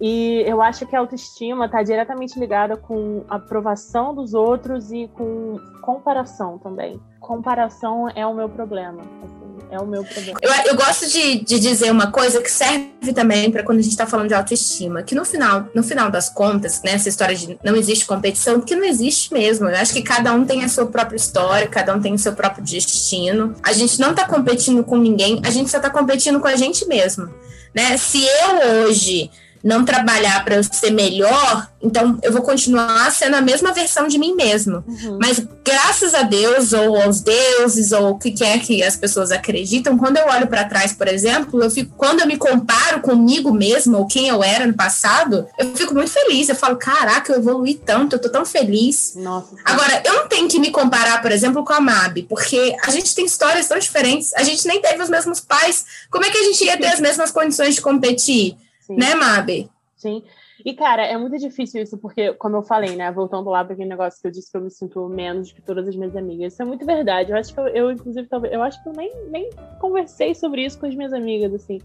[0.00, 5.58] E eu acho que a autoestima está diretamente ligada com aprovação dos outros e com
[5.82, 6.98] comparação também.
[7.20, 9.02] Comparação é o meu problema.
[9.22, 10.38] Assim é o meu problema.
[10.42, 13.92] Eu, eu gosto de, de dizer uma coisa que serve também para quando a gente
[13.92, 17.58] está falando de autoestima, que no final, no final das contas, né, essa história de
[17.62, 19.68] não existe competição, porque não existe mesmo.
[19.68, 22.32] Eu acho que cada um tem a sua própria história, cada um tem o seu
[22.32, 23.54] próprio destino.
[23.62, 26.86] A gente não está competindo com ninguém, a gente só está competindo com a gente
[26.86, 27.28] mesmo.
[27.74, 27.96] Né?
[27.96, 29.30] Se eu hoje
[29.62, 34.18] não trabalhar para eu ser melhor, então eu vou continuar sendo a mesma versão de
[34.18, 34.84] mim mesmo.
[34.86, 35.18] Uhum.
[35.20, 39.96] Mas graças a Deus, ou aos deuses, ou o que quer que as pessoas acreditam,
[39.96, 43.98] quando eu olho para trás, por exemplo, eu fico, quando eu me comparo comigo mesma,
[43.98, 46.48] ou quem eu era no passado, eu fico muito feliz.
[46.48, 49.14] Eu falo, caraca, eu evolui tanto, eu tô tão feliz.
[49.16, 49.54] Nossa.
[49.64, 53.14] Agora, eu não tenho que me comparar, por exemplo, com a Mabi, porque a gente
[53.14, 55.84] tem histórias tão diferentes, a gente nem teve os mesmos pais.
[56.10, 58.56] Como é que a gente ia ter as mesmas condições de competir?
[58.90, 58.96] Sim.
[58.96, 59.70] Né, Mabi?
[59.96, 60.22] Sim.
[60.64, 63.88] E, cara, é muito difícil isso, porque, como eu falei, né, voltando lá para aquele
[63.88, 66.54] negócio que eu disse que eu me sinto menos que todas as minhas amigas.
[66.54, 67.30] Isso é muito verdade.
[67.30, 70.64] Eu acho que eu, eu inclusive, talvez, eu acho que eu nem, nem conversei sobre
[70.64, 71.78] isso com as minhas amigas, assim.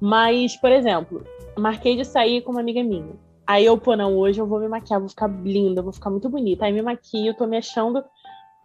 [0.00, 1.22] Mas, por exemplo,
[1.58, 3.12] marquei de sair com uma amiga minha.
[3.46, 6.28] Aí eu, pô, não, hoje eu vou me maquiar, vou ficar linda, vou ficar muito
[6.28, 6.64] bonita.
[6.64, 8.02] Aí me maquio, tô me achando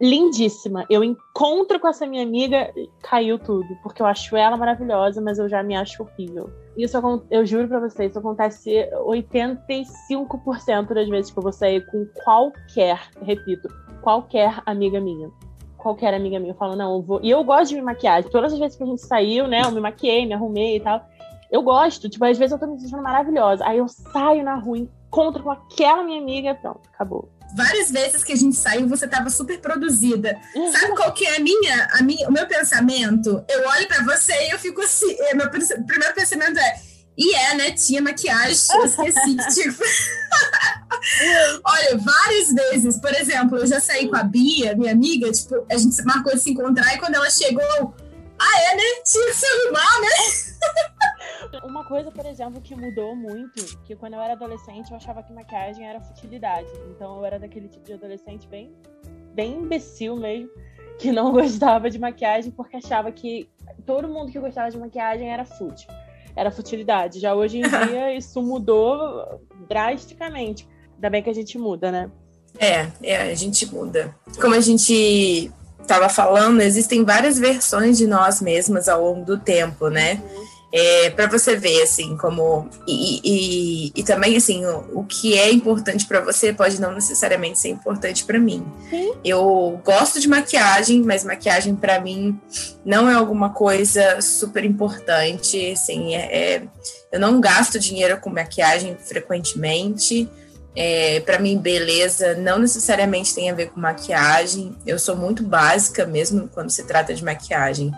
[0.04, 0.84] lindíssima.
[0.90, 2.70] Eu encontro com essa minha amiga,
[3.02, 6.50] caiu tudo, porque eu acho ela maravilhosa, mas eu já me acho horrível.
[6.76, 6.98] Isso
[7.30, 13.00] eu juro para vocês, isso acontece 85% das vezes que eu vou sair com qualquer,
[13.22, 13.68] repito,
[14.02, 15.30] qualquer amiga minha.
[15.78, 16.52] Qualquer amiga minha.
[16.52, 17.20] Eu falo, não, eu vou.
[17.22, 18.24] E eu gosto de me maquiar.
[18.24, 21.04] Todas as vezes que a gente saiu, né, eu me maquiei, me arrumei e tal.
[21.50, 23.64] Eu gosto, tipo, às vezes eu tô me sentindo maravilhosa.
[23.66, 28.32] Aí eu saio na rua, encontro com aquela minha amiga, pronto, acabou várias vezes que
[28.32, 30.36] a gente saiu, você estava super produzida.
[30.72, 33.44] Sabe qual que é a minha, a minha, o meu pensamento?
[33.48, 36.80] Eu olho para você e eu fico assim, é, meu primeiro pensamento é,
[37.16, 37.70] e é, né?
[37.70, 39.84] Tinha maquiagem, eu esqueci que tipo.
[41.64, 45.76] Olha, várias vezes, por exemplo, eu já saí com a Bia, minha amiga, tipo, a
[45.76, 47.94] gente marcou de se encontrar e quando ela chegou,
[48.38, 48.82] ah, é, né?
[49.04, 51.64] Tinha que se arrumar, né?
[51.64, 55.32] Uma coisa, por exemplo, que mudou muito, que quando eu era adolescente eu achava que
[55.32, 56.68] maquiagem era futilidade.
[56.90, 58.74] Então eu era daquele tipo de adolescente bem,
[59.32, 60.50] bem imbecil mesmo,
[60.98, 63.48] que não gostava de maquiagem porque achava que
[63.86, 65.88] todo mundo que gostava de maquiagem era fútil.
[66.36, 67.20] Era futilidade.
[67.20, 70.68] Já hoje em dia isso mudou drasticamente.
[70.94, 72.10] Ainda bem que a gente muda, né?
[72.58, 74.14] É, é, a gente muda.
[74.40, 75.52] Como a gente
[75.84, 80.20] estava falando, existem várias versões de nós mesmas ao longo do tempo, né?
[80.76, 85.52] É, para você ver assim como e, e, e também assim o, o, que é
[85.52, 88.66] importante para você pode não necessariamente ser importante para mim.
[88.90, 89.12] Sim.
[89.24, 92.40] Eu gosto de maquiagem, mas maquiagem para mim
[92.84, 95.70] não é alguma coisa super importante.
[95.70, 96.62] Assim, é, é,
[97.12, 100.28] eu não gasto dinheiro com maquiagem frequentemente.
[100.76, 104.76] É, para mim, beleza não necessariamente tem a ver com maquiagem.
[104.86, 107.92] Eu sou muito básica mesmo quando se trata de maquiagem.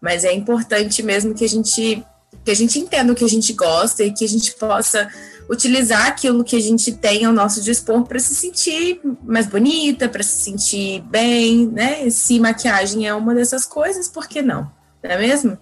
[0.00, 2.04] Mas é importante mesmo que a gente
[2.44, 5.08] que a gente entenda o que a gente gosta e que a gente possa
[5.48, 10.22] utilizar aquilo que a gente tem ao nosso dispor para se sentir mais bonita, para
[10.22, 12.10] se sentir bem, né?
[12.10, 14.70] Se maquiagem é uma dessas coisas, por que não?
[15.02, 15.58] Não é mesmo?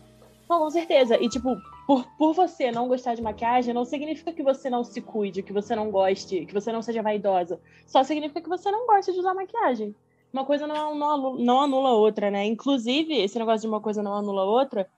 [0.59, 1.17] com certeza.
[1.21, 5.01] E, tipo, por, por você não gostar de maquiagem, não significa que você não se
[5.01, 7.61] cuide, que você não goste, que você não seja vaidosa.
[7.87, 9.95] Só significa que você não gosta de usar maquiagem.
[10.33, 12.47] Uma coisa não, não, não anula a outra, né?
[12.47, 14.89] Inclusive, esse negócio de uma coisa não anula a outra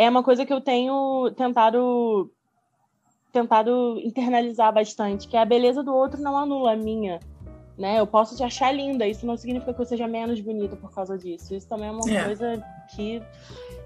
[0.00, 2.30] é uma coisa que eu tenho tentado
[3.30, 7.20] tentado internalizar bastante, que é a beleza do outro não anula a minha.
[7.80, 7.98] Né?
[7.98, 11.16] Eu posso te achar linda, isso não significa que eu seja menos bonita por causa
[11.16, 11.54] disso.
[11.54, 12.24] Isso também é uma é.
[12.24, 12.62] coisa
[12.94, 13.22] que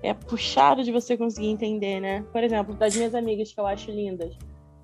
[0.02, 2.24] é puxado de você conseguir entender, né?
[2.32, 4.36] Por exemplo, das minhas amigas que eu acho lindas,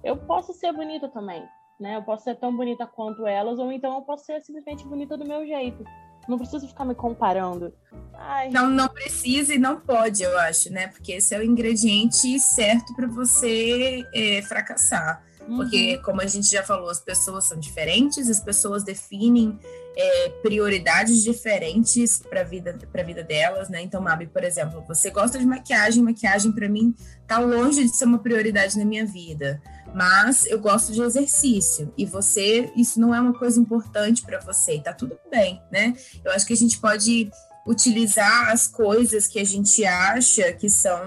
[0.04, 1.42] eu posso ser bonita também,
[1.80, 1.96] né?
[1.96, 5.26] Eu posso ser tão bonita quanto elas, ou então eu posso ser simplesmente bonita do
[5.26, 5.82] meu jeito.
[6.28, 7.74] Não preciso ficar me comparando.
[8.14, 8.50] Ai.
[8.50, 10.86] Não, não precisa e não pode, eu acho, né?
[10.86, 15.28] Porque esse é o ingrediente certo para você é, fracassar.
[15.48, 15.56] Uhum.
[15.56, 19.58] Porque, como a gente já falou, as pessoas são diferentes, as pessoas definem
[19.96, 23.82] é, prioridades diferentes para vida para vida delas, né?
[23.82, 26.94] Então, Mabi, por exemplo, você gosta de maquiagem, maquiagem para mim
[27.26, 29.60] tá longe de ser uma prioridade na minha vida
[29.94, 34.76] mas eu gosto de exercício e você, isso não é uma coisa importante para você,
[34.76, 35.94] e tá tudo bem, né?
[36.24, 37.30] Eu acho que a gente pode
[37.70, 40.98] utilizar as coisas que a gente acha que são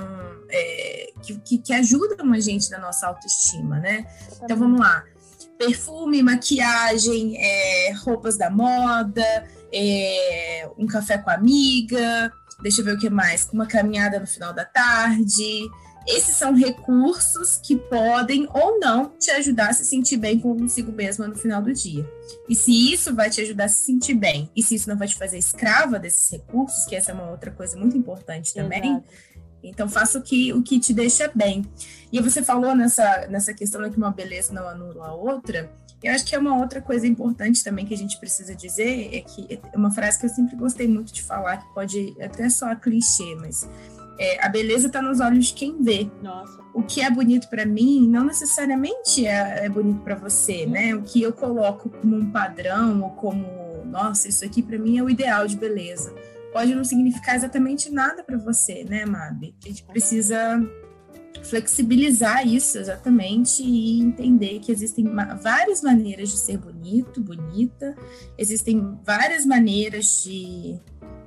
[0.50, 4.06] é, que, que, que, ajudam a gente na nossa autoestima, né?
[4.42, 5.04] Então vamos lá.
[5.58, 9.26] Perfume, maquiagem, é, roupas da moda,
[9.74, 14.28] é, um café com a amiga, deixa eu ver o que mais, uma caminhada no
[14.28, 15.70] final da tarde,
[16.08, 21.28] esses são recursos que podem ou não te ajudar a se sentir bem consigo mesma
[21.28, 22.08] no final do dia.
[22.48, 25.08] E se isso vai te ajudar a se sentir bem, e se isso não vai
[25.08, 29.08] te fazer escrava desses recursos, que essa é uma outra coisa muito importante também, Exato.
[29.64, 31.64] então faça o que, o que te deixa bem.
[32.12, 35.72] E você falou nessa, nessa questão de que uma beleza não anula a outra.
[36.04, 39.22] Eu acho que é uma outra coisa importante também que a gente precisa dizer, é
[39.22, 42.78] que é uma frase que eu sempre gostei muito de falar, que pode até soar
[42.82, 43.66] clichê, mas
[44.18, 46.10] é, a beleza está nos olhos de quem vê.
[46.22, 46.62] Nossa.
[46.74, 50.96] O que é bonito para mim não necessariamente é, é bonito para você, né?
[50.96, 53.46] O que eu coloco como um padrão ou como,
[53.86, 56.14] nossa, isso aqui para mim é o ideal de beleza.
[56.52, 59.56] Pode não significar exatamente nada para você, né, Mabi?
[59.64, 60.62] A gente precisa
[61.42, 65.06] flexibilizar isso exatamente e entender que existem
[65.42, 67.96] várias maneiras de ser bonito, bonita,
[68.38, 70.80] existem várias maneiras de.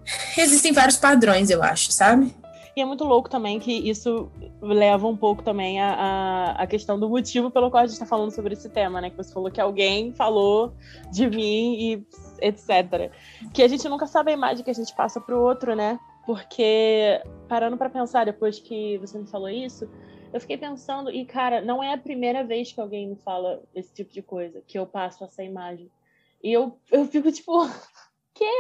[0.39, 2.33] Existem vários padrões, eu acho, sabe?
[2.77, 7.01] E é muito louco também que isso leva um pouco também a, a, a questão
[7.01, 9.09] do motivo pelo qual a gente está falando sobre esse tema, né?
[9.09, 10.75] Que você falou que alguém falou
[11.11, 12.07] de mim e
[12.43, 13.11] etc.
[13.55, 15.99] Que a gente nunca sabe a imagem que a gente passa para o outro, né?
[16.27, 19.89] Porque, parando para pensar, depois que você me falou isso,
[20.31, 23.95] eu fiquei pensando, e cara, não é a primeira vez que alguém me fala esse
[23.95, 25.91] tipo de coisa, que eu passo essa imagem.
[26.43, 27.67] E eu, eu fico tipo,
[28.35, 28.53] quê?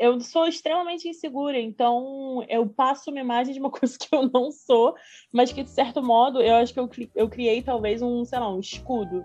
[0.00, 4.50] Eu sou extremamente insegura, então eu passo uma imagem de uma coisa que eu não
[4.50, 4.96] sou,
[5.30, 8.50] mas que de certo modo eu acho que eu, eu criei talvez um, sei lá,
[8.52, 9.24] um escudo,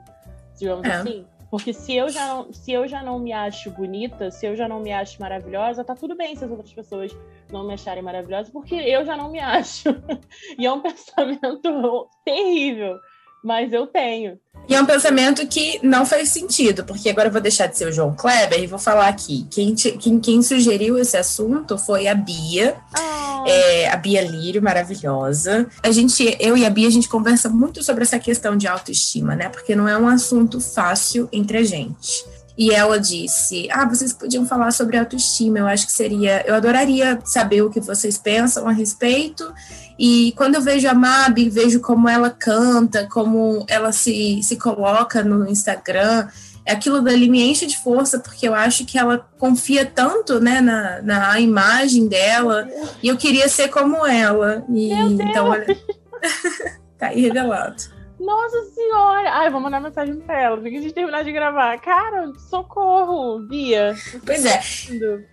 [0.59, 0.91] digamos é.
[0.91, 1.25] assim.
[1.49, 4.67] Porque se eu, já não, se eu já não me acho bonita, se eu já
[4.67, 7.15] não me acho maravilhosa, tá tudo bem se as outras pessoas
[7.49, 9.89] não me acharem maravilhosa, porque eu já não me acho.
[10.59, 12.99] e é um pensamento terrível
[13.45, 14.39] mas eu tenho.
[14.67, 17.87] E é um pensamento que não faz sentido, porque agora eu vou deixar de ser
[17.87, 19.45] o João Kleber e vou falar aqui.
[19.51, 23.47] Quem, te, quem, quem sugeriu esse assunto foi a Bia, oh.
[23.47, 25.67] é, a Bia Lírio, maravilhosa.
[25.83, 29.35] A gente, eu e a Bia, a gente conversa muito sobre essa questão de autoestima,
[29.35, 29.49] né?
[29.49, 32.25] Porque não é um assunto fácil entre a gente.
[32.57, 35.59] E ela disse: Ah, vocês podiam falar sobre autoestima.
[35.59, 36.45] Eu acho que seria.
[36.47, 39.53] Eu adoraria saber o que vocês pensam a respeito.
[39.99, 45.23] E quando eu vejo a Mabi, vejo como ela canta, como ela se, se coloca
[45.23, 46.27] no Instagram,
[46.67, 51.01] aquilo dali me enche de força, porque eu acho que ela confia tanto né, na,
[51.01, 52.67] na imagem dela,
[53.01, 54.65] e eu queria ser como ela.
[54.69, 55.65] E, então, olha.
[56.97, 57.94] tá aí revelado.
[58.25, 59.31] Nossa senhora!
[59.31, 60.57] Ai, vou mandar mensagem pra ela.
[60.59, 61.79] Tem que a gente terminar de gravar.
[61.79, 63.95] Cara, socorro, Bia.
[64.25, 64.59] Pois é.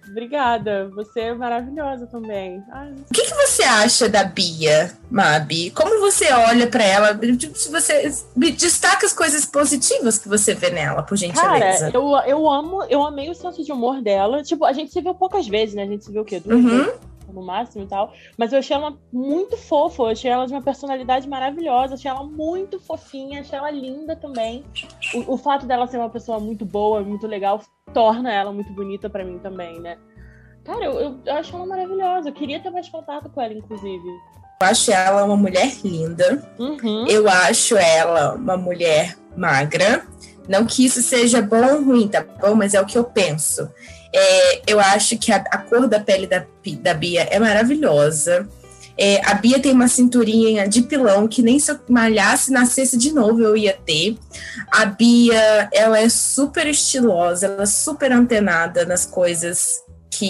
[0.08, 0.90] Obrigada.
[0.90, 2.62] Você é maravilhosa também.
[2.70, 5.70] Ai, o que, que você acha da Bia, Mabi?
[5.70, 7.18] Como você olha pra ela?
[7.54, 11.90] Se você destaca as coisas positivas que você vê nela, por gentileza.
[11.90, 14.42] Cara, eu, eu amo, eu amei o senso de humor dela.
[14.42, 15.84] Tipo, a gente se viu poucas vezes, né?
[15.84, 16.40] A gente se viu o quê?
[16.40, 16.84] Duas uhum.
[16.84, 17.11] vezes?
[17.30, 18.12] No máximo e tal.
[18.38, 22.24] Mas eu achei ela muito fofa, eu achei ela de uma personalidade maravilhosa, achei ela
[22.24, 24.64] muito fofinha, achei ela linda também.
[25.14, 27.60] O, o fato dela ser uma pessoa muito boa, muito legal,
[27.92, 29.98] torna ela muito bonita para mim também, né?
[30.64, 32.28] Cara, eu, eu, eu acho ela maravilhosa.
[32.28, 34.08] Eu queria ter mais contato com ela, inclusive.
[34.60, 36.48] Eu acho ela uma mulher linda.
[36.58, 37.06] Uhum.
[37.08, 40.06] Eu acho ela uma mulher magra.
[40.48, 42.54] Não que isso seja bom ou ruim, tá bom?
[42.54, 43.68] Mas é o que eu penso.
[44.14, 46.44] É, eu acho que a, a, cor da pele da,
[46.80, 48.48] da Bia é maravilhosa.
[48.96, 53.12] É, a Bia tem uma cinturinha de pilão que nem se eu malhasse, nascesse de
[53.12, 54.18] novo eu ia ter.
[54.70, 59.82] A Bia, ela é super estilosa, ela é super antenada nas coisas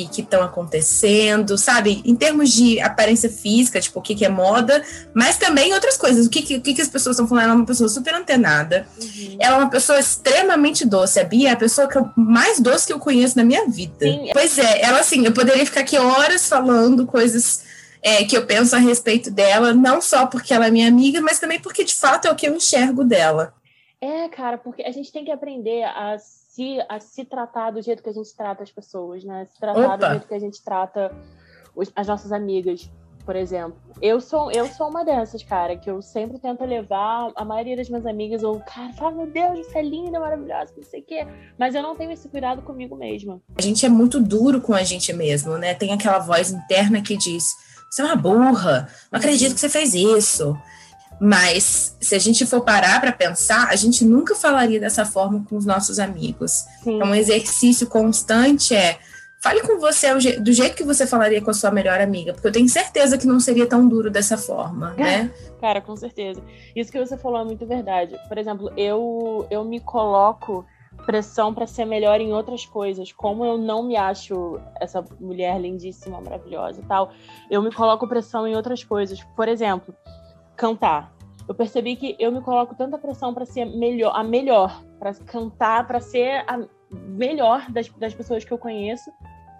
[0.06, 2.02] que estão acontecendo, sabe?
[2.04, 4.82] Em termos de aparência física, tipo, o que, que é moda,
[5.14, 6.26] mas também outras coisas.
[6.26, 7.44] O que, que, o que, que as pessoas estão falando?
[7.44, 8.86] Ela é uma pessoa super antenada.
[9.00, 9.36] Uhum.
[9.38, 11.20] Ela é uma pessoa extremamente doce.
[11.20, 13.94] A Bia é a pessoa que eu, mais doce que eu conheço na minha vida.
[14.00, 14.30] Sim.
[14.32, 17.62] Pois é, ela assim, eu poderia ficar aqui horas falando coisas
[18.02, 21.38] é, que eu penso a respeito dela, não só porque ela é minha amiga, mas
[21.38, 23.54] também porque de fato é o que eu enxergo dela.
[24.00, 26.16] É, cara, porque a gente tem que aprender a
[26.52, 29.46] se, a se tratar do jeito que a gente trata as pessoas, né?
[29.46, 29.96] Se tratar Opa.
[29.96, 31.10] do jeito que a gente trata
[31.74, 32.90] os, as nossas amigas,
[33.24, 33.74] por exemplo.
[34.02, 37.88] Eu sou, eu sou uma dessas, cara, que eu sempre tento levar a maioria das
[37.88, 41.26] minhas amigas, ou, cara, fala, meu Deus, você é linda, maravilhosa, não sei o quê.
[41.58, 43.40] Mas eu não tenho esse cuidado comigo mesma.
[43.56, 45.72] A gente é muito duro com a gente mesmo, né?
[45.72, 47.46] Tem aquela voz interna que diz:
[47.90, 50.54] você é uma burra, não acredito que você fez isso.
[51.20, 55.56] Mas se a gente for parar para pensar, a gente nunca falaria dessa forma com
[55.56, 56.64] os nossos amigos.
[56.82, 56.96] Sim.
[56.96, 58.98] Então, um exercício constante é
[59.42, 62.52] fale com você do jeito que você falaria com a sua melhor amiga, porque eu
[62.52, 65.32] tenho certeza que não seria tão duro dessa forma, né?
[65.60, 66.40] Cara, com certeza.
[66.76, 68.16] Isso que você falou é muito verdade.
[68.28, 70.64] Por exemplo, eu eu me coloco
[71.04, 73.10] pressão para ser melhor em outras coisas.
[73.10, 77.10] Como eu não me acho essa mulher lindíssima, maravilhosa e tal,
[77.50, 79.22] eu me coloco pressão em outras coisas.
[79.36, 79.94] Por exemplo,
[80.62, 81.12] cantar.
[81.48, 85.88] Eu percebi que eu me coloco tanta pressão para ser melhor, a melhor, para cantar,
[85.88, 89.10] para ser a melhor das, das pessoas que eu conheço,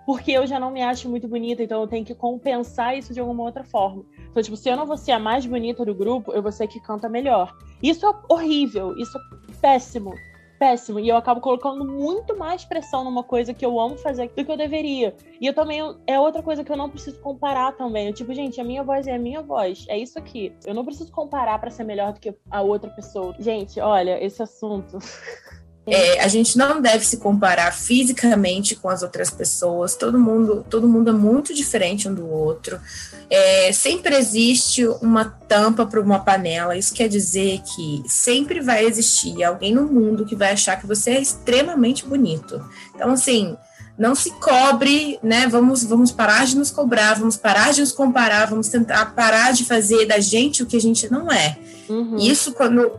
[0.07, 3.19] porque eu já não me acho muito bonita, então eu tenho que compensar isso de
[3.19, 4.05] alguma outra forma.
[4.31, 6.65] Então, tipo, se eu não vou ser a mais bonita do grupo, eu vou ser
[6.65, 7.53] a que canta melhor.
[7.83, 10.15] Isso é horrível, isso é péssimo
[10.63, 11.01] péssimo.
[11.01, 14.53] E eu acabo colocando muito mais pressão numa coisa que eu amo fazer do que
[14.53, 15.13] eu deveria.
[15.41, 15.81] E eu também.
[16.07, 18.07] É outra coisa que eu não preciso comparar também.
[18.07, 19.85] Eu, tipo, gente, a minha voz é a minha voz.
[19.89, 20.55] É isso aqui.
[20.65, 23.35] Eu não preciso comparar para ser melhor do que a outra pessoa.
[23.41, 24.99] Gente, olha, esse assunto.
[25.87, 29.97] É, a gente não deve se comparar fisicamente com as outras pessoas.
[29.97, 32.81] Todo mundo, todo mundo é muito diferente um do outro.
[33.29, 36.77] É, sempre existe uma tampa para uma panela.
[36.77, 41.13] Isso quer dizer que sempre vai existir alguém no mundo que vai achar que você
[41.13, 42.65] é extremamente bonito.
[42.95, 43.57] Então, assim,
[43.99, 45.47] não se cobre, né?
[45.47, 49.65] Vamos, vamos parar de nos cobrar, vamos parar de nos comparar, vamos tentar parar de
[49.65, 51.59] fazer da gente o que a gente não é.
[51.89, 52.17] Uhum.
[52.17, 52.93] Isso quando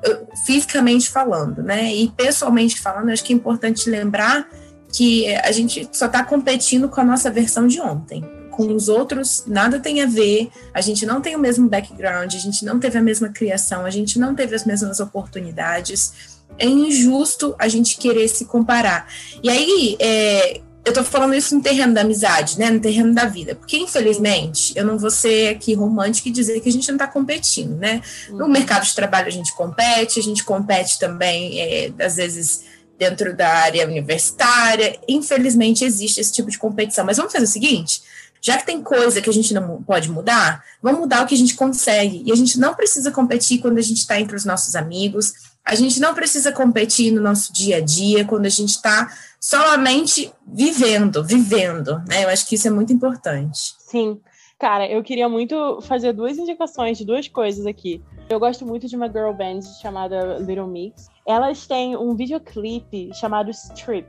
[0.45, 1.93] fisicamente falando, né?
[1.93, 4.47] E pessoalmente falando, acho que é importante lembrar
[4.93, 8.23] que a gente só está competindo com a nossa versão de ontem.
[8.51, 12.37] Com os outros, nada tem a ver, a gente não tem o mesmo background, a
[12.37, 16.37] gente não teve a mesma criação, a gente não teve as mesmas oportunidades.
[16.59, 19.07] É injusto a gente querer se comparar.
[19.41, 22.69] E aí, é, eu tô falando isso no terreno da amizade, né?
[22.69, 23.55] No terreno da vida.
[23.55, 27.07] Porque, infelizmente, eu não vou ser aqui romântica e dizer que a gente não tá
[27.07, 28.01] competindo, né?
[28.29, 28.51] No uhum.
[28.51, 32.65] mercado de trabalho a gente compete, a gente compete também, é, às vezes,
[32.99, 34.99] dentro da área universitária.
[35.07, 37.05] Infelizmente, existe esse tipo de competição.
[37.05, 38.01] Mas vamos fazer o seguinte:
[38.41, 41.37] já que tem coisa que a gente não pode mudar, vamos mudar o que a
[41.37, 42.23] gente consegue.
[42.25, 45.75] E a gente não precisa competir quando a gente está entre os nossos amigos, a
[45.75, 49.09] gente não precisa competir no nosso dia a dia, quando a gente está
[49.43, 52.23] solamente vivendo, vivendo, né?
[52.23, 53.75] Eu acho que isso é muito importante.
[53.77, 54.21] Sim.
[54.57, 58.01] Cara, eu queria muito fazer duas indicações de duas coisas aqui.
[58.29, 61.09] Eu gosto muito de uma girl band chamada Little Mix.
[61.27, 64.07] Elas têm um videoclipe chamado Strip.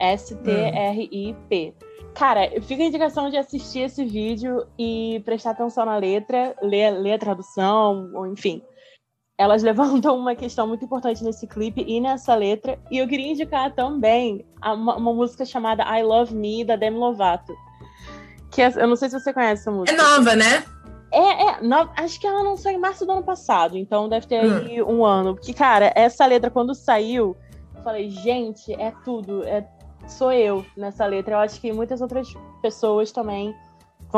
[0.00, 1.72] S-T-R-I-P.
[2.12, 7.12] Cara, fica a indicação de assistir esse vídeo e prestar atenção na letra, ler, ler
[7.12, 8.60] a tradução, ou enfim
[9.36, 12.78] elas levantam uma questão muito importante nesse clipe e nessa letra.
[12.90, 17.54] E eu queria indicar também uma, uma música chamada I Love Me, da Demi Lovato.
[18.50, 19.92] Que é, eu não sei se você conhece essa música.
[19.92, 20.64] É nova, né?
[21.12, 24.44] É, é no, acho que ela lançou em março do ano passado, então deve ter
[24.44, 24.56] hum.
[24.56, 25.34] aí um ano.
[25.34, 27.36] Porque, cara, essa letra, quando saiu,
[27.74, 29.66] eu falei, gente, é tudo, é,
[30.08, 31.34] sou eu nessa letra.
[31.34, 32.28] Eu acho que muitas outras
[32.62, 33.54] pessoas também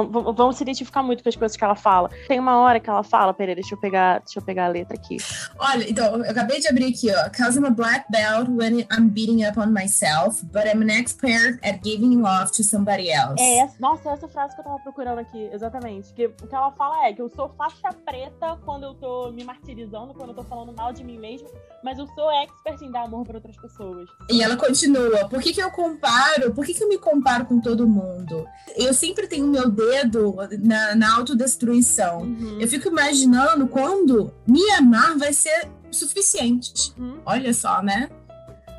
[0.02, 2.10] Vamos se identificar muito com as coisas que ela fala.
[2.28, 4.96] Tem uma hora que ela fala, peraí, deixa eu pegar, deixa eu pegar a letra
[4.96, 5.16] aqui.
[5.58, 7.30] Olha, então, eu acabei de abrir aqui, ó.
[7.30, 11.58] Cause I'm a black belt when I'm beating up on myself, but I'm an expert
[11.62, 13.40] at giving love to somebody else.
[13.40, 16.12] É, essa, nossa, essa frase que eu tava procurando aqui, exatamente.
[16.12, 19.44] Que, o que ela fala é que eu sou faixa preta quando eu tô me
[19.44, 21.48] martirizando, quando eu tô falando mal de mim mesma,
[21.82, 24.08] mas eu sou expert em dar amor para outras pessoas.
[24.30, 27.60] E ela continua, por que que eu comparo, por que que eu me comparo com
[27.60, 28.46] todo mundo?
[28.76, 32.22] Eu sempre tenho meu dedo na, na autodestruição.
[32.22, 32.60] Uhum.
[32.60, 36.92] Eu fico imaginando quando me amar vai ser suficiente.
[36.98, 37.20] Uhum.
[37.24, 38.10] Olha só, né?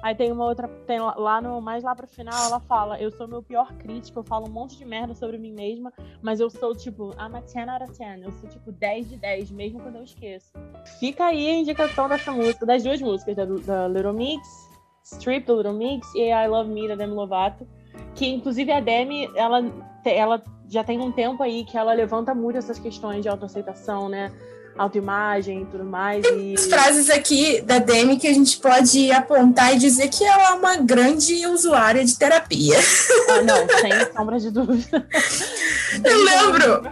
[0.02, 3.28] Aí tem uma outra, tem lá no mais lá pro final, ela fala: "Eu sou
[3.28, 5.92] meu pior crítico, eu falo um monte de merda sobre mim mesma,
[6.22, 8.22] mas eu sou tipo, I'm a 10 out of 10.
[8.22, 10.52] Eu sou tipo 10 de 10, mesmo quando eu esqueço".
[11.00, 14.48] Fica aí a indicação dessa música, das duas músicas, da, da Little Mix,
[15.04, 17.68] Strip do Little Mix e I Love Me da Demi Lovato,
[18.14, 19.64] que inclusive a Demi, ela
[20.06, 24.32] ela já tem um tempo aí que ela levanta muito essas questões de autoaceitação, né?
[24.78, 26.24] Autoimagem e tudo mais.
[26.24, 26.58] Tem e...
[26.58, 30.78] frases aqui da Demi que a gente pode apontar e dizer que ela é uma
[30.78, 32.78] grande usuária de terapia.
[33.30, 35.08] Ah, não, sem sombra de dúvida.
[36.04, 36.84] Eu lembro.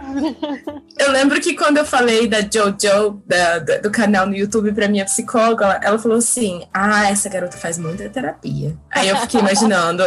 [0.98, 4.88] Eu lembro que quando eu falei da Jojo, da, da, do canal no YouTube para
[4.88, 8.76] minha psicóloga, ela falou assim: Ah, essa garota faz muita terapia.
[8.90, 10.02] Aí eu fiquei imaginando.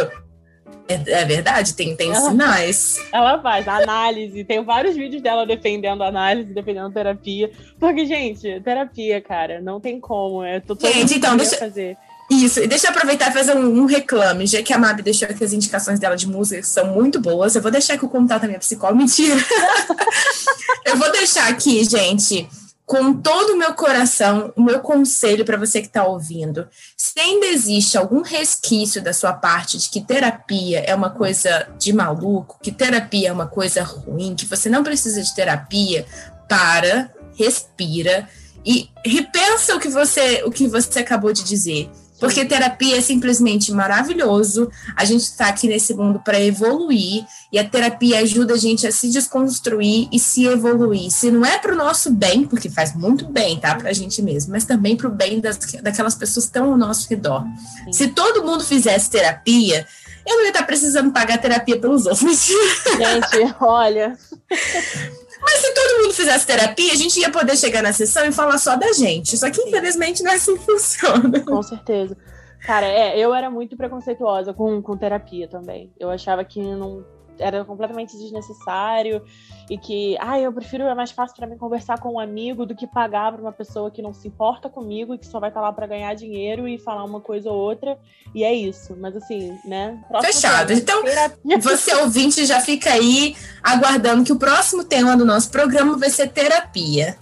[0.90, 2.98] É, é, verdade, tem, tem ela, sinais.
[3.12, 7.48] Ela faz análise, tem vários vídeos dela defendendo análise, defendendo terapia.
[7.78, 10.42] Porque, gente, terapia, cara, não tem como.
[10.42, 10.60] É
[10.92, 11.96] gente, então, deixa, fazer.
[12.28, 15.28] Isso, e deixa eu aproveitar e fazer um, um, reclame, já que a Mabi deixou
[15.28, 17.54] que as indicações dela de música são muito boas.
[17.54, 18.98] Eu vou deixar aqui o contato da minha psicóloga.
[19.00, 19.36] Mentira!
[20.86, 22.48] eu vou deixar aqui, gente
[22.90, 26.66] com todo o meu coração, o meu conselho para você que está ouvindo.
[26.96, 31.92] Se ainda existe algum resquício da sua parte de que terapia é uma coisa de
[31.92, 36.04] maluco, que terapia é uma coisa ruim, que você não precisa de terapia,
[36.48, 38.28] para, respira
[38.66, 41.88] e repensa o que você, o que você acabou de dizer.
[42.20, 44.70] Porque terapia é simplesmente maravilhoso.
[44.94, 48.92] A gente está aqui nesse mundo para evoluir e a terapia ajuda a gente a
[48.92, 51.10] se desconstruir e se evoluir.
[51.10, 54.20] Se não é para o nosso bem, porque faz muito bem, tá, para a gente
[54.20, 57.44] mesmo, mas também para o bem das, daquelas pessoas que estão ao nosso redor.
[57.86, 57.92] Sim.
[57.92, 59.86] Se todo mundo fizesse terapia,
[60.26, 62.46] eu não ia estar tá precisando pagar terapia pelos outros.
[62.46, 64.16] Gente, olha.
[65.40, 68.58] Mas se todo mundo fizesse terapia, a gente ia poder chegar na sessão e falar
[68.58, 69.36] só da gente.
[69.36, 71.40] Só que, infelizmente, não é assim que funciona.
[71.40, 72.16] Com certeza.
[72.60, 75.90] Cara, é, eu era muito preconceituosa com, com terapia também.
[75.98, 77.04] Eu achava que não
[77.40, 79.22] era completamente desnecessário
[79.68, 82.74] e que, ah, eu prefiro, é mais fácil para mim conversar com um amigo do
[82.74, 85.60] que pagar para uma pessoa que não se importa comigo e que só vai estar
[85.60, 87.98] tá lá para ganhar dinheiro e falar uma coisa ou outra.
[88.34, 88.96] E é isso.
[88.98, 90.02] Mas assim, né?
[90.20, 90.68] Fechado.
[90.68, 91.58] Tema, então, terapia.
[91.58, 96.28] você ouvinte já fica aí aguardando que o próximo tema do nosso programa vai ser
[96.28, 97.16] terapia.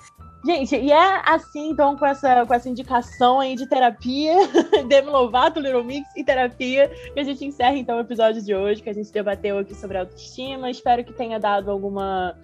[0.45, 4.35] Gente, e é assim, então, com essa, com essa indicação aí de terapia,
[4.87, 8.81] Demi Lovato, Little Mix e terapia, que a gente encerra, então, o episódio de hoje,
[8.81, 10.71] que a gente debateu aqui sobre autoestima.
[10.71, 12.37] Espero que tenha dado alguma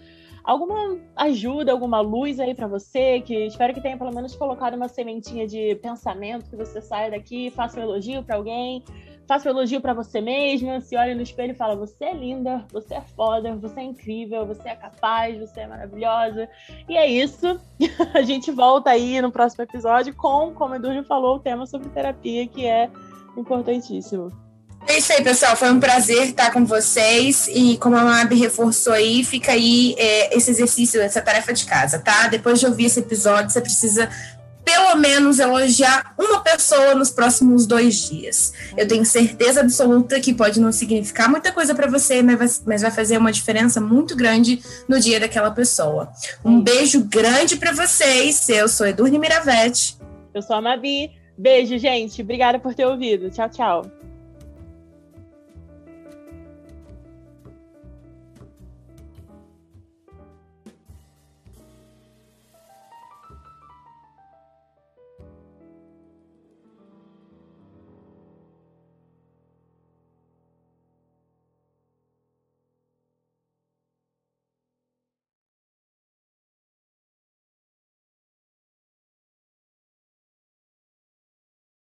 [0.45, 4.89] alguma ajuda, alguma luz aí para você, que espero que tenha pelo menos colocado uma
[4.89, 8.85] sementinha de pensamento, que você saia daqui, faça um elogio para alguém,
[9.27, 12.65] faça um elogio para você mesma, se olhe no espelho e fala: você é linda,
[12.73, 16.49] você é foda, você é incrível, você é capaz, você é maravilhosa.
[16.89, 17.61] E é isso.
[18.15, 21.89] A gente volta aí no próximo episódio com, como o Edu falou, o tema sobre
[21.89, 22.91] terapia, que é
[23.37, 24.31] importantíssimo.
[24.87, 25.57] É isso aí, pessoal.
[25.57, 27.49] Foi um prazer estar com vocês.
[27.49, 31.99] E como a Mab reforçou aí, fica aí é, esse exercício, essa tarefa de casa,
[31.99, 32.29] tá?
[32.29, 34.11] Depois de ouvir esse episódio, você precisa
[34.65, 38.53] pelo menos elogiar uma pessoa nos próximos dois dias.
[38.77, 43.19] Eu tenho certeza absoluta que pode não significar muita coisa para você, mas vai fazer
[43.19, 46.11] uma diferença muito grande no dia daquela pessoa.
[46.45, 48.49] Um beijo grande para vocês.
[48.49, 49.97] Eu sou Edurne Miravete.
[50.33, 51.13] Eu sou a Mabi.
[51.37, 52.23] Beijo, gente.
[52.23, 53.31] Obrigada por ter ouvido.
[53.31, 54.04] Tchau, tchau.